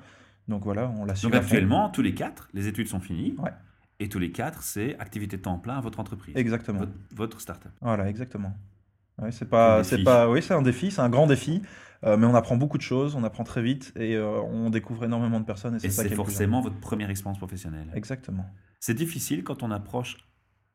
Donc 0.49 0.63
voilà, 0.63 0.91
on 0.99 1.05
l'assume. 1.05 1.31
Donc 1.31 1.41
actuellement, 1.41 1.89
tous 1.89 2.01
les 2.01 2.13
quatre, 2.13 2.47
les 2.53 2.67
études 2.67 2.87
sont 2.87 2.99
finies. 2.99 3.35
Ouais. 3.39 3.51
Et 3.99 4.09
tous 4.09 4.19
les 4.19 4.31
quatre, 4.31 4.61
c'est 4.61 4.97
activité 4.99 5.39
temps 5.39 5.57
plein 5.57 5.77
à 5.77 5.81
votre 5.81 5.99
entreprise. 5.99 6.35
Exactement. 6.37 6.79
Votre, 6.79 6.91
votre 7.15 7.41
start-up. 7.41 7.71
Voilà, 7.81 8.07
exactement. 8.09 8.53
Ouais, 9.19 9.31
c'est 9.31 9.49
pas, 9.49 9.83
c'est 9.83 10.03
pas, 10.03 10.29
oui, 10.29 10.43
c'est 10.43 10.53
un 10.53 10.61
défi, 10.61 10.91
c'est 10.91 11.01
un 11.01 11.09
grand 11.09 11.25
défi, 11.25 11.63
euh, 12.03 12.17
mais 12.17 12.27
on 12.27 12.35
apprend 12.35 12.55
beaucoup 12.55 12.77
de 12.77 12.83
choses, 12.83 13.15
on 13.15 13.23
apprend 13.23 13.43
très 13.43 13.63
vite 13.63 13.91
et 13.95 14.15
euh, 14.15 14.39
on 14.41 14.69
découvre 14.69 15.05
énormément 15.05 15.39
de 15.39 15.45
personnes 15.45 15.75
et 15.75 15.89
c'est 15.89 16.09
forcément 16.09 16.61
votre 16.61 16.79
première 16.79 17.09
expérience 17.09 17.39
professionnelle. 17.39 17.91
Exactement. 17.95 18.45
C'est 18.79 18.93
difficile 18.93 19.43
quand 19.43 19.63
on 19.63 19.71
approche 19.71 20.17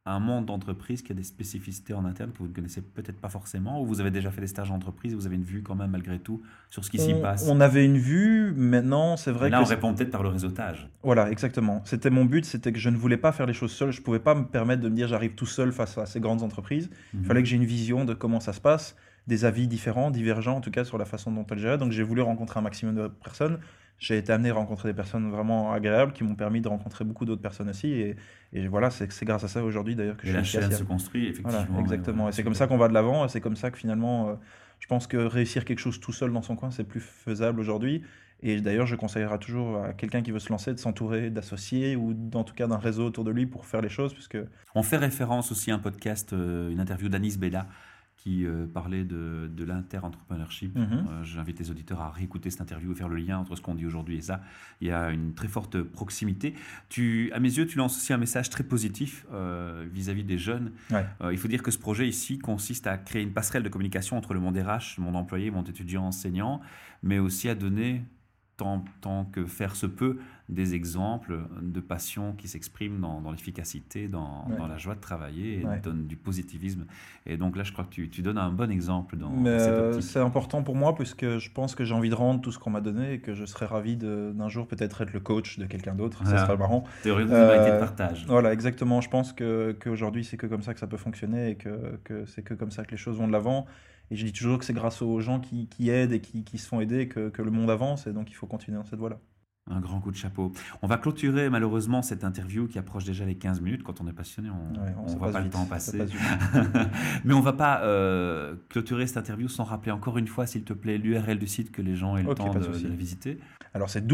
un 0.05 0.19
monde 0.19 0.47
d'entreprise 0.47 1.01
qui 1.03 1.13
a 1.13 1.15
des 1.15 1.23
spécificités 1.23 1.95
en 1.95 2.05
interne 2.05 2.33
que 2.33 2.39
vous 2.39 2.49
ne 2.49 2.53
connaissez 2.53 2.83
peut-être 2.83 3.21
pas 3.21 3.29
forcément, 3.29 3.81
ou 3.81 3.87
vous 3.87 4.01
avez 4.01 4.11
déjà 4.11 4.31
fait 4.33 4.41
des 4.41 4.49
stages 4.49 4.69
d'entreprise, 4.69 5.15
vous 5.15 5.27
avez 5.27 5.37
une 5.37 5.45
vue 5.45 5.63
quand 5.63 5.77
même 5.77 5.91
malgré 5.93 6.19
tout 6.19 6.43
sur 6.71 6.85
ce 6.85 6.91
qui 6.91 6.99
s'y 6.99 7.15
passe. 7.15 7.47
on 7.49 7.61
avait 7.61 7.85
une 7.85 7.99
vue, 7.99 8.53
maintenant 8.57 9.17
c'est 9.17 9.31
vrai 9.31 9.47
Et 9.47 9.51
là, 9.51 9.59
que 9.59 9.63
on 9.65 9.67
répond 9.67 9.95
peut-être 9.95 10.11
par 10.11 10.25
le 10.25 10.29
réseautage. 10.31 10.89
Voilà, 11.05 11.31
exactement. 11.31 11.83
C'était 11.85 12.11
mon 12.11 12.25
but, 12.25 12.45
c'était 12.45 12.73
que 12.73 12.81
je 12.81 12.91
ne 12.91 12.97
voulais 12.97 13.17
pas 13.17 13.31
faire 13.31 13.47
les 13.47 13.53
choses 13.53 13.71
seul. 13.73 13.93
Je 13.93 14.03
pouvais 14.03 14.19
pas 14.19 14.35
me 14.35 14.45
permettre 14.45 14.83
de 14.83 14.89
me 14.89 14.95
dire 14.97 15.07
j'arrive 15.07 15.35
tout 15.37 15.47
seul 15.47 15.71
face 15.73 15.97
à 15.99 16.07
ces 16.07 16.19
grandes 16.19 16.43
entreprises. 16.43 16.91
Il 17.15 17.21
Mhm. 17.21 17.25
fallait 17.27 17.43
que 17.43 17.49
j'ai 17.49 17.57
une 17.57 17.65
vision 17.65 18.05
de 18.05 18.13
comment 18.15 18.41
ça 18.41 18.53
se 18.53 18.61
passe, 18.61 18.97
des 19.29 19.45
avis 19.45 19.69
différents, 19.69 20.11
divergents 20.11 20.57
en 20.57 20.61
tout 20.61 20.73
cas 20.73 20.83
sur 20.85 20.99
la 20.99 21.05
façon 21.05 21.31
dont 21.31 21.47
elles 21.49 21.59
géraient. 21.59 21.79
Donc 21.79 21.93
j'ai 21.93 22.03
voulu 22.03 22.23
rencontrer 22.23 22.59
un 22.59 22.63
maximum 22.63 22.97
de 22.97 23.07
personnes. 23.07 23.59
J'ai 23.99 24.19
été 24.19 24.33
amené 24.33 24.51
à 24.51 24.55
rencontrer 24.55 24.89
des 24.89 24.95
personnes 24.95 25.31
vraiment 25.31 25.73
agréables 25.73 26.13
qui 26.13 26.25
m'ont 26.25 26.35
permis 26.35 26.61
de 26.61 26.69
rencontrer 26.69 27.05
beaucoup 27.05 27.25
d'autres 27.25 27.43
personnes 27.43 27.71
aussi. 27.71 27.89
Et, 27.93 28.17
et 28.53 28.67
voilà, 28.67 28.91
c'est 28.91 29.25
grâce 29.25 29.45
à 29.45 29.49
ça 29.49 29.63
aujourd'hui 29.63 29.95
d'ailleurs 29.95 30.17
que 30.17 30.27
Et 30.27 30.31
je 30.31 30.37
la 30.37 30.45
suis 30.45 30.59
chaîne 30.59 30.73
se 30.73 30.83
construit, 30.83 31.29
effectivement. 31.29 31.65
Voilà, 31.69 31.81
exactement. 31.81 32.25
ouais, 32.25 32.31
Et 32.31 32.33
c'est 32.33 32.43
comme 32.43 32.55
ça 32.55 32.67
qu'on 32.67 32.79
va 32.79 32.89
de 32.89 32.95
l'avant. 32.95 33.25
Et 33.25 33.29
c'est 33.29 33.41
comme 33.41 33.57
ça 33.57 33.71
que 33.71 33.79
finalement, 33.79 34.29
euh, 34.29 34.35
je 34.81 34.87
pense 34.89 35.07
que 35.07 35.17
réussir 35.17 35.65
quelque 35.65 35.79
chose 35.79 36.01
tout 36.01 36.13
seul 36.13 36.33
dans 36.33 36.43
son 36.43 36.57
coin, 36.57 36.71
c'est 36.71 36.85
plus 36.85 37.01
faisable 37.01 37.61
aujourd'hui. 37.61 38.03
Et 38.43 38.61
d'ailleurs, 38.61 38.87
je 38.87 38.97
conseillerais 38.97 39.39
toujours 39.39 39.79
à 39.85 39.93
quelqu'un 39.93 40.21
qui 40.21 40.33
veut 40.33 40.41
se 40.41 40.49
lancer 40.51 40.75
de 40.75 40.79
s'entourer 40.79 41.31
d'associés 41.31 41.95
ou 41.95 42.17
en 42.35 42.43
tout 42.43 42.55
cas 42.55 42.67
d'un 42.67 42.79
réseau 42.79 43.07
autour 43.07 43.23
de 43.23 43.31
lui 43.31 43.47
pour 43.47 43.67
faire 43.67 43.81
les 43.81 43.89
choses, 43.89 44.13
puisque 44.13 44.39
On 44.75 44.83
fait 44.83 44.97
référence 44.97 45.53
aussi 45.53 45.71
à 45.71 45.77
un 45.77 45.79
podcast, 45.79 46.33
euh, 46.33 46.71
une 46.71 46.81
interview 46.81 47.09
d'Anis 47.09 47.37
Bella 47.39 47.69
qui 48.23 48.47
euh, 48.47 48.67
parlait 48.73 49.03
de, 49.03 49.51
de 49.53 49.65
l'inter-entrepreneurship. 49.65 50.77
Mhm. 50.77 50.87
Euh, 50.93 51.25
J'invite 51.25 51.59
les 51.59 51.73
auditeurs 51.73 52.01
à 52.01 52.11
réécouter 52.11 52.51
cette 52.51 52.61
interview 52.61 52.93
et 52.93 52.95
faire 52.95 53.09
le 53.09 53.17
lien 53.17 53.39
entre 53.39 53.57
ce 53.57 53.61
qu'on 53.61 53.75
dit 53.75 53.85
aujourd'hui 53.85 54.19
et 54.19 54.21
ça. 54.21 54.43
Il 54.81 54.87
y 54.87 54.93
a 54.93 55.11
une 55.11 55.35
très 55.35 55.49
forte 55.49 55.83
proximité. 55.83 56.55
Tu, 56.89 57.33
à 57.33 57.41
mes 57.41 57.53
yeux, 57.53 57.67
tu 57.67 57.79
lances 57.79 57.97
aussi 57.97 58.13
un 58.13 58.19
message 58.19 58.49
très 58.49 58.63
positif 58.63 59.27
euh, 59.33 59.85
vis-à-vis 59.93 60.23
des 60.23 60.39
jeunes. 60.39 60.71
Ouais. 60.93 61.05
Il 61.33 61.39
faut 61.39 61.49
dire 61.49 61.65
que 61.65 61.73
ce 61.73 61.79
projet 61.79 62.09
ici 62.09 62.39
consiste 62.39 62.87
à 62.87 62.97
créer 62.97 63.23
une 63.23 63.33
passerelle 63.33 63.65
de 63.65 63.69
communication 63.69 64.17
entre 64.17 64.35
le 64.35 64.41
monde 64.41 64.57
RH, 64.57 64.99
le 64.99 65.03
monde 65.03 65.17
employé, 65.17 65.47
le 65.47 65.53
monde 65.53 65.69
étudiant, 65.69 66.05
enseignant, 66.05 66.61
mais 67.03 67.19
aussi 67.19 67.49
à 67.49 67.57
donner 67.57 68.05
tant, 68.57 68.85
tant 69.01 69.25
que 69.25 69.47
faire 69.47 69.75
se 69.75 69.87
peut, 69.87 70.19
des 70.49 70.75
exemples 70.75 71.39
de 71.63 71.81
passion 71.81 72.33
qui 72.37 72.49
s'expriment 72.49 73.01
dans, 73.01 73.21
dans 73.21 73.31
l'efficacité, 73.31 74.09
dans, 74.09 74.45
Ouais. 74.49 74.57
dans 74.57 74.67
la 74.67 74.77
joie 74.77 74.95
de 74.95 75.01
travailler 75.01 75.61
et 75.61 75.65
Ouais. 75.67 75.81
donne 75.81 76.07
du 76.07 76.17
positivisme. 76.17 76.85
Et 77.27 77.37
donc 77.37 77.57
là, 77.57 77.63
je 77.63 77.73
crois 77.73 77.85
que 77.85 77.91
tu, 77.91 78.11
tu 78.11 78.23
donnes 78.23 78.39
un 78.39 78.51
bon 78.51 78.71
exemple 78.71 79.17
dans 79.17 79.31
Mais, 79.31 79.59
cette 79.59 79.69
euh, 79.71 79.89
optique. 79.93 80.03
c'est 80.11 80.19
important 80.19 80.63
pour 80.63 80.75
moi 80.75 80.95
puisque 80.95 81.39
je 81.39 81.51
pense 81.53 81.75
que 81.75 81.85
j'ai 81.85 81.95
envie 81.95 82.11
de 82.11 82.15
rendre 82.15 82.41
tout 82.41 82.51
ce 82.53 82.59
qu'on 82.59 82.71
m'a 82.71 82.81
donné 82.81 83.15
et 83.15 83.19
que 83.21 83.35
je 83.35 83.45
serais 83.45 83.67
ravi 83.67 83.97
d'un 83.97 84.49
jour 84.49 84.67
peut-être 84.67 85.01
être 85.01 85.13
le 85.13 85.21
coach 85.21 85.59
de 85.59 85.67
quelqu'un 85.67 85.95
d'autre. 85.95 86.27
Ça 86.27 86.39
serait 86.39 86.57
marrant. 86.57 86.85
Théorie 87.03 87.25
de 87.25 87.31
solidarité 87.31 87.71
de 87.71 87.77
euh, 87.77 87.81
partage. 87.81 88.27
Voilà, 88.27 88.53
exactement. 88.53 89.01
Je 89.01 89.09
pense 89.09 89.33
que 89.33 89.77
qu'aujourd'hui, 89.81 90.25
c'est 90.25 90.37
que 90.37 90.47
comme 90.47 90.63
ça 90.63 90.75
que 90.75 90.81
ça 90.81 90.87
peut 90.87 90.97
fonctionner 90.97 91.51
et 91.51 91.55
que, 91.57 91.99
que 92.05 92.27
c'est 92.27 92.43
que 92.43 92.55
comme 92.55 92.71
ça 92.71 92.85
que 92.85 92.91
les 92.91 92.97
choses 92.97 93.17
vont 93.19 93.27
de 93.29 93.33
l'avant. 93.33 93.67
Et 94.11 94.17
je 94.17 94.27
dis 94.27 94.33
toujours 94.33 94.59
que 94.59 94.65
c'est 94.65 94.75
grâce 94.75 95.01
aux 95.01 95.21
gens 95.21 95.41
qui, 95.41 95.69
qui 95.69 95.89
aident 95.89 96.13
et 96.13 96.21
qui, 96.21 96.45
qui 96.45 96.59
se 96.59 96.67
font 96.69 96.81
aider 96.81 97.09
que, 97.09 97.31
que 97.31 97.41
le 97.41 97.51
monde 97.51 97.71
avance. 97.71 98.07
Et 98.07 98.13
donc, 98.13 98.31
il 98.31 98.35
faut 98.35 98.47
continuer 98.47 98.77
dans 98.77 98.85
cette 98.85 98.99
voie-là. 98.99 99.19
Un 99.71 99.81
grand 99.81 100.01
coup 100.01 100.11
de 100.11 100.17
chapeau. 100.17 100.53
On 100.83 100.89
va 100.89 100.99
clôturer 100.99 101.49
malheureusement 101.49 102.03
cette 102.03 102.25
interview 102.25 102.67
qui 102.67 102.79
approche 102.79 103.05
déjà 103.05 103.25
les 103.25 103.37
15 103.37 103.61
minutes. 103.61 103.85
Quand 103.85 104.01
on 104.01 104.09
est 104.09 104.13
passionné, 104.13 104.51
on 104.51 104.81
Ouais, 104.81 105.13
ne 105.13 105.19
voit 105.19 105.31
pas 105.31 105.41
le 105.41 105.51
temps 105.51 105.65
passer. 105.67 105.99
Mais 107.25 107.33
on 107.33 107.41
va 107.41 107.53
pas 107.53 107.83
euh, 107.83 108.57
clôturer 108.71 109.07
cette 109.07 109.19
interview 109.19 109.49
sans 109.49 109.65
rappeler 109.65 109.93
encore 109.93 110.19
une 110.19 110.27
fois, 110.27 110.47
s'il 110.47 110.65
te 110.65 110.73
plaît, 110.73 110.99
l'URL 110.99 111.39
du 111.39 111.47
site 111.47 111.71
que 111.71 111.81
les 111.81 111.95
gens 111.95 112.17
aient 112.17 112.23
le 112.25 112.35
temps 112.35 112.53
de, 112.53 112.59
de 112.59 112.89
la 112.89 112.95
visiter. 112.95 113.39
Alors 113.73 113.89
c'est 113.89 114.05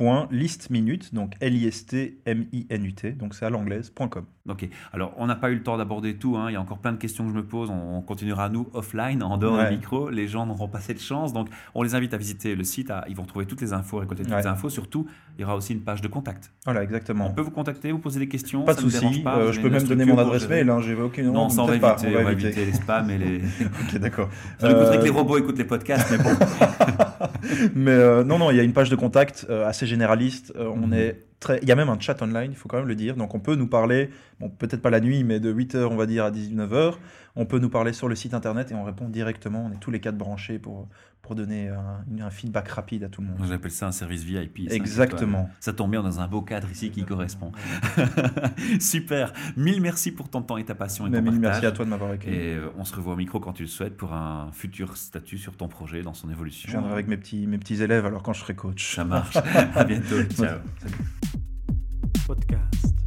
www.listminute, 0.00 1.14
donc 1.14 1.34
L-I-S-T-M-I-N-U-T, 1.40 3.12
donc 3.12 3.34
c'est 3.34 3.44
à 3.46 3.50
l'anglaise.com. 3.50 4.24
Ok. 4.48 4.68
Alors, 4.92 5.12
on 5.18 5.26
n'a 5.26 5.36
pas 5.36 5.50
eu 5.50 5.54
le 5.54 5.62
temps 5.62 5.76
d'aborder 5.76 6.14
tout. 6.16 6.36
hein. 6.36 6.46
Il 6.48 6.54
y 6.54 6.56
a 6.56 6.60
encore 6.60 6.78
plein 6.78 6.92
de 6.92 6.96
questions 6.96 7.24
que 7.24 7.30
je 7.30 7.36
me 7.36 7.44
pose. 7.44 7.70
On, 7.70 7.98
on 7.98 8.02
continuera, 8.02 8.48
nous, 8.48 8.68
offline, 8.72 9.22
en 9.22 9.36
dehors 9.36 9.58
Ouais. 9.58 9.68
du 9.70 9.76
micro. 9.76 10.08
Les 10.10 10.26
gens 10.28 10.46
n'auront 10.46 10.66
pas 10.66 10.80
cette 10.80 11.00
chance. 11.00 11.32
Donc, 11.32 11.48
on 11.74 11.82
les 11.82 11.94
invite 11.94 12.14
à 12.14 12.16
visiter 12.16 12.56
le 12.56 12.64
site. 12.64 12.90
à- 12.90 13.04
ils 13.08 13.14
vont 13.14 13.24
trouver 13.26 13.44
toutes 13.46 13.60
les 13.60 13.72
infos, 13.72 13.98
récolter 13.98 14.22
toutes 14.24 14.32
Ouais. 14.32 14.40
les 14.40 14.46
infos. 14.46 14.70
Surtout, 14.70 15.06
il 15.38 15.42
y 15.42 15.44
aura 15.44 15.54
aussi 15.54 15.72
une 15.74 15.82
page 15.82 16.00
de 16.00 16.08
contact. 16.08 16.50
Voilà, 16.64 16.80
On 16.80 16.82
exactement. 16.84 17.30
peut 17.30 17.42
vous 17.42 17.50
contacter, 17.50 17.92
vous 17.92 17.98
poser 17.98 18.18
des 18.18 18.28
questions. 18.28 18.64
Pas 18.64 18.74
de 18.74 18.80
souci, 18.80 19.22
euh, 19.26 19.52
je 19.52 19.60
peux 19.60 19.68
même 19.70 19.82
donner 19.84 20.04
mon 20.06 20.18
adresse 20.18 20.48
mail, 20.48 20.68
hein, 20.70 20.80
j'ai 20.80 20.94
aucune 20.94 21.26
Non, 21.30 21.44
on 21.44 21.48
va 21.48 21.66
peut-être 21.66 21.80
pas, 21.80 21.96
éviter, 22.02 22.16
on 22.18 22.24
va 22.24 22.32
éviter 22.32 22.64
les 22.64 22.72
spams 22.72 23.10
et 23.10 23.18
les. 23.18 23.40
Ok, 23.64 23.98
d'accord. 23.98 24.28
Coûterait 24.58 24.74
Euh, 24.74 24.98
que 24.98 25.04
les 25.04 25.10
robots 25.10 25.36
écoutent 25.38 25.58
les 25.58 25.64
podcasts, 25.64 26.10
mais 26.10 26.18
bon. 26.18 26.30
Mais 27.74 27.90
euh, 27.92 28.24
non, 28.24 28.38
non, 28.38 28.50
il 28.50 28.56
y 28.56 28.60
a 28.60 28.62
une 28.62 28.72
page 28.72 28.90
de 28.90 28.96
contact 28.96 29.46
euh, 29.50 29.66
assez 29.66 29.86
généraliste. 29.86 30.52
Euh, 30.56 30.68
on 30.68 30.88
Mhm. 30.88 30.94
est 30.94 31.16
très... 31.40 31.58
Il 31.62 31.68
y 31.68 31.72
a 31.72 31.76
même 31.76 31.88
un 31.88 31.98
chat 31.98 32.20
online, 32.22 32.50
il 32.50 32.56
faut 32.56 32.68
quand 32.68 32.78
même 32.78 32.88
le 32.88 32.94
dire. 32.94 33.16
Donc 33.16 33.34
on 33.34 33.40
peut 33.40 33.56
nous 33.56 33.66
parler, 33.66 34.10
bon, 34.38 34.48
peut-être 34.48 34.82
pas 34.82 34.90
la 34.90 35.00
nuit, 35.00 35.24
mais 35.24 35.40
de 35.40 35.52
8h, 35.52 35.84
on 35.86 35.96
va 35.96 36.06
dire, 36.06 36.24
à 36.24 36.30
19h. 36.30 36.94
On 37.36 37.46
peut 37.46 37.58
nous 37.58 37.70
parler 37.70 37.92
sur 37.92 38.08
le 38.08 38.14
site 38.14 38.34
internet 38.34 38.70
et 38.70 38.74
on 38.74 38.84
répond 38.84 39.08
directement. 39.08 39.64
On 39.64 39.72
est 39.72 39.80
tous 39.80 39.90
les 39.90 40.00
quatre 40.00 40.16
branchés 40.16 40.58
pour, 40.58 40.88
pour 41.22 41.34
donner 41.34 41.68
un, 41.68 42.24
un 42.24 42.30
feedback 42.30 42.68
rapide 42.68 43.04
à 43.04 43.08
tout 43.08 43.20
le 43.20 43.28
monde. 43.28 43.38
J'appelle 43.48 43.70
ça 43.70 43.86
un 43.86 43.92
service 43.92 44.24
VIP. 44.24 44.70
Exactement. 44.70 45.48
Ça 45.60 45.72
tombe 45.72 45.92
bien 45.92 46.02
dans 46.02 46.20
un 46.20 46.26
beau 46.26 46.42
cadre 46.42 46.68
ici 46.70 46.90
qui 46.90 47.04
correspond. 47.04 47.52
Super. 48.80 49.32
Mille 49.56 49.80
merci 49.80 50.10
pour 50.10 50.28
ton 50.28 50.42
temps 50.42 50.56
et 50.56 50.64
ta 50.64 50.74
passion 50.74 51.06
et 51.06 51.10
ton 51.10 51.22
mille 51.22 51.40
partage. 51.40 51.40
merci 51.40 51.66
à 51.66 51.72
toi 51.72 51.84
de 51.84 51.90
m'avoir 51.90 52.10
accueilli. 52.10 52.36
Et 52.36 52.54
euh, 52.56 52.68
on 52.78 52.84
se 52.84 52.94
revoit 52.96 53.14
au 53.14 53.16
micro 53.16 53.38
quand 53.38 53.52
tu 53.52 53.62
le 53.62 53.68
souhaites 53.68 53.96
pour 53.96 54.12
un 54.12 54.50
futur 54.52 54.96
statut 54.96 55.38
sur 55.38 55.56
ton 55.56 55.68
projet 55.68 56.02
dans 56.02 56.14
son 56.14 56.30
évolution. 56.30 56.66
Je 56.66 56.72
viendrai 56.72 56.92
avec 56.92 57.06
mes 57.06 57.16
petits, 57.16 57.46
mes 57.46 57.58
petits 57.58 57.80
élèves 57.80 58.06
alors 58.06 58.22
quand 58.22 58.32
je 58.32 58.40
serai 58.40 58.54
coach. 58.54 58.96
Ça 58.96 59.04
marche. 59.04 59.36
à 59.74 59.84
bientôt. 59.84 60.22
Ciao. 60.34 60.58
Salut. 60.78 61.29
Podcast. 62.30 62.99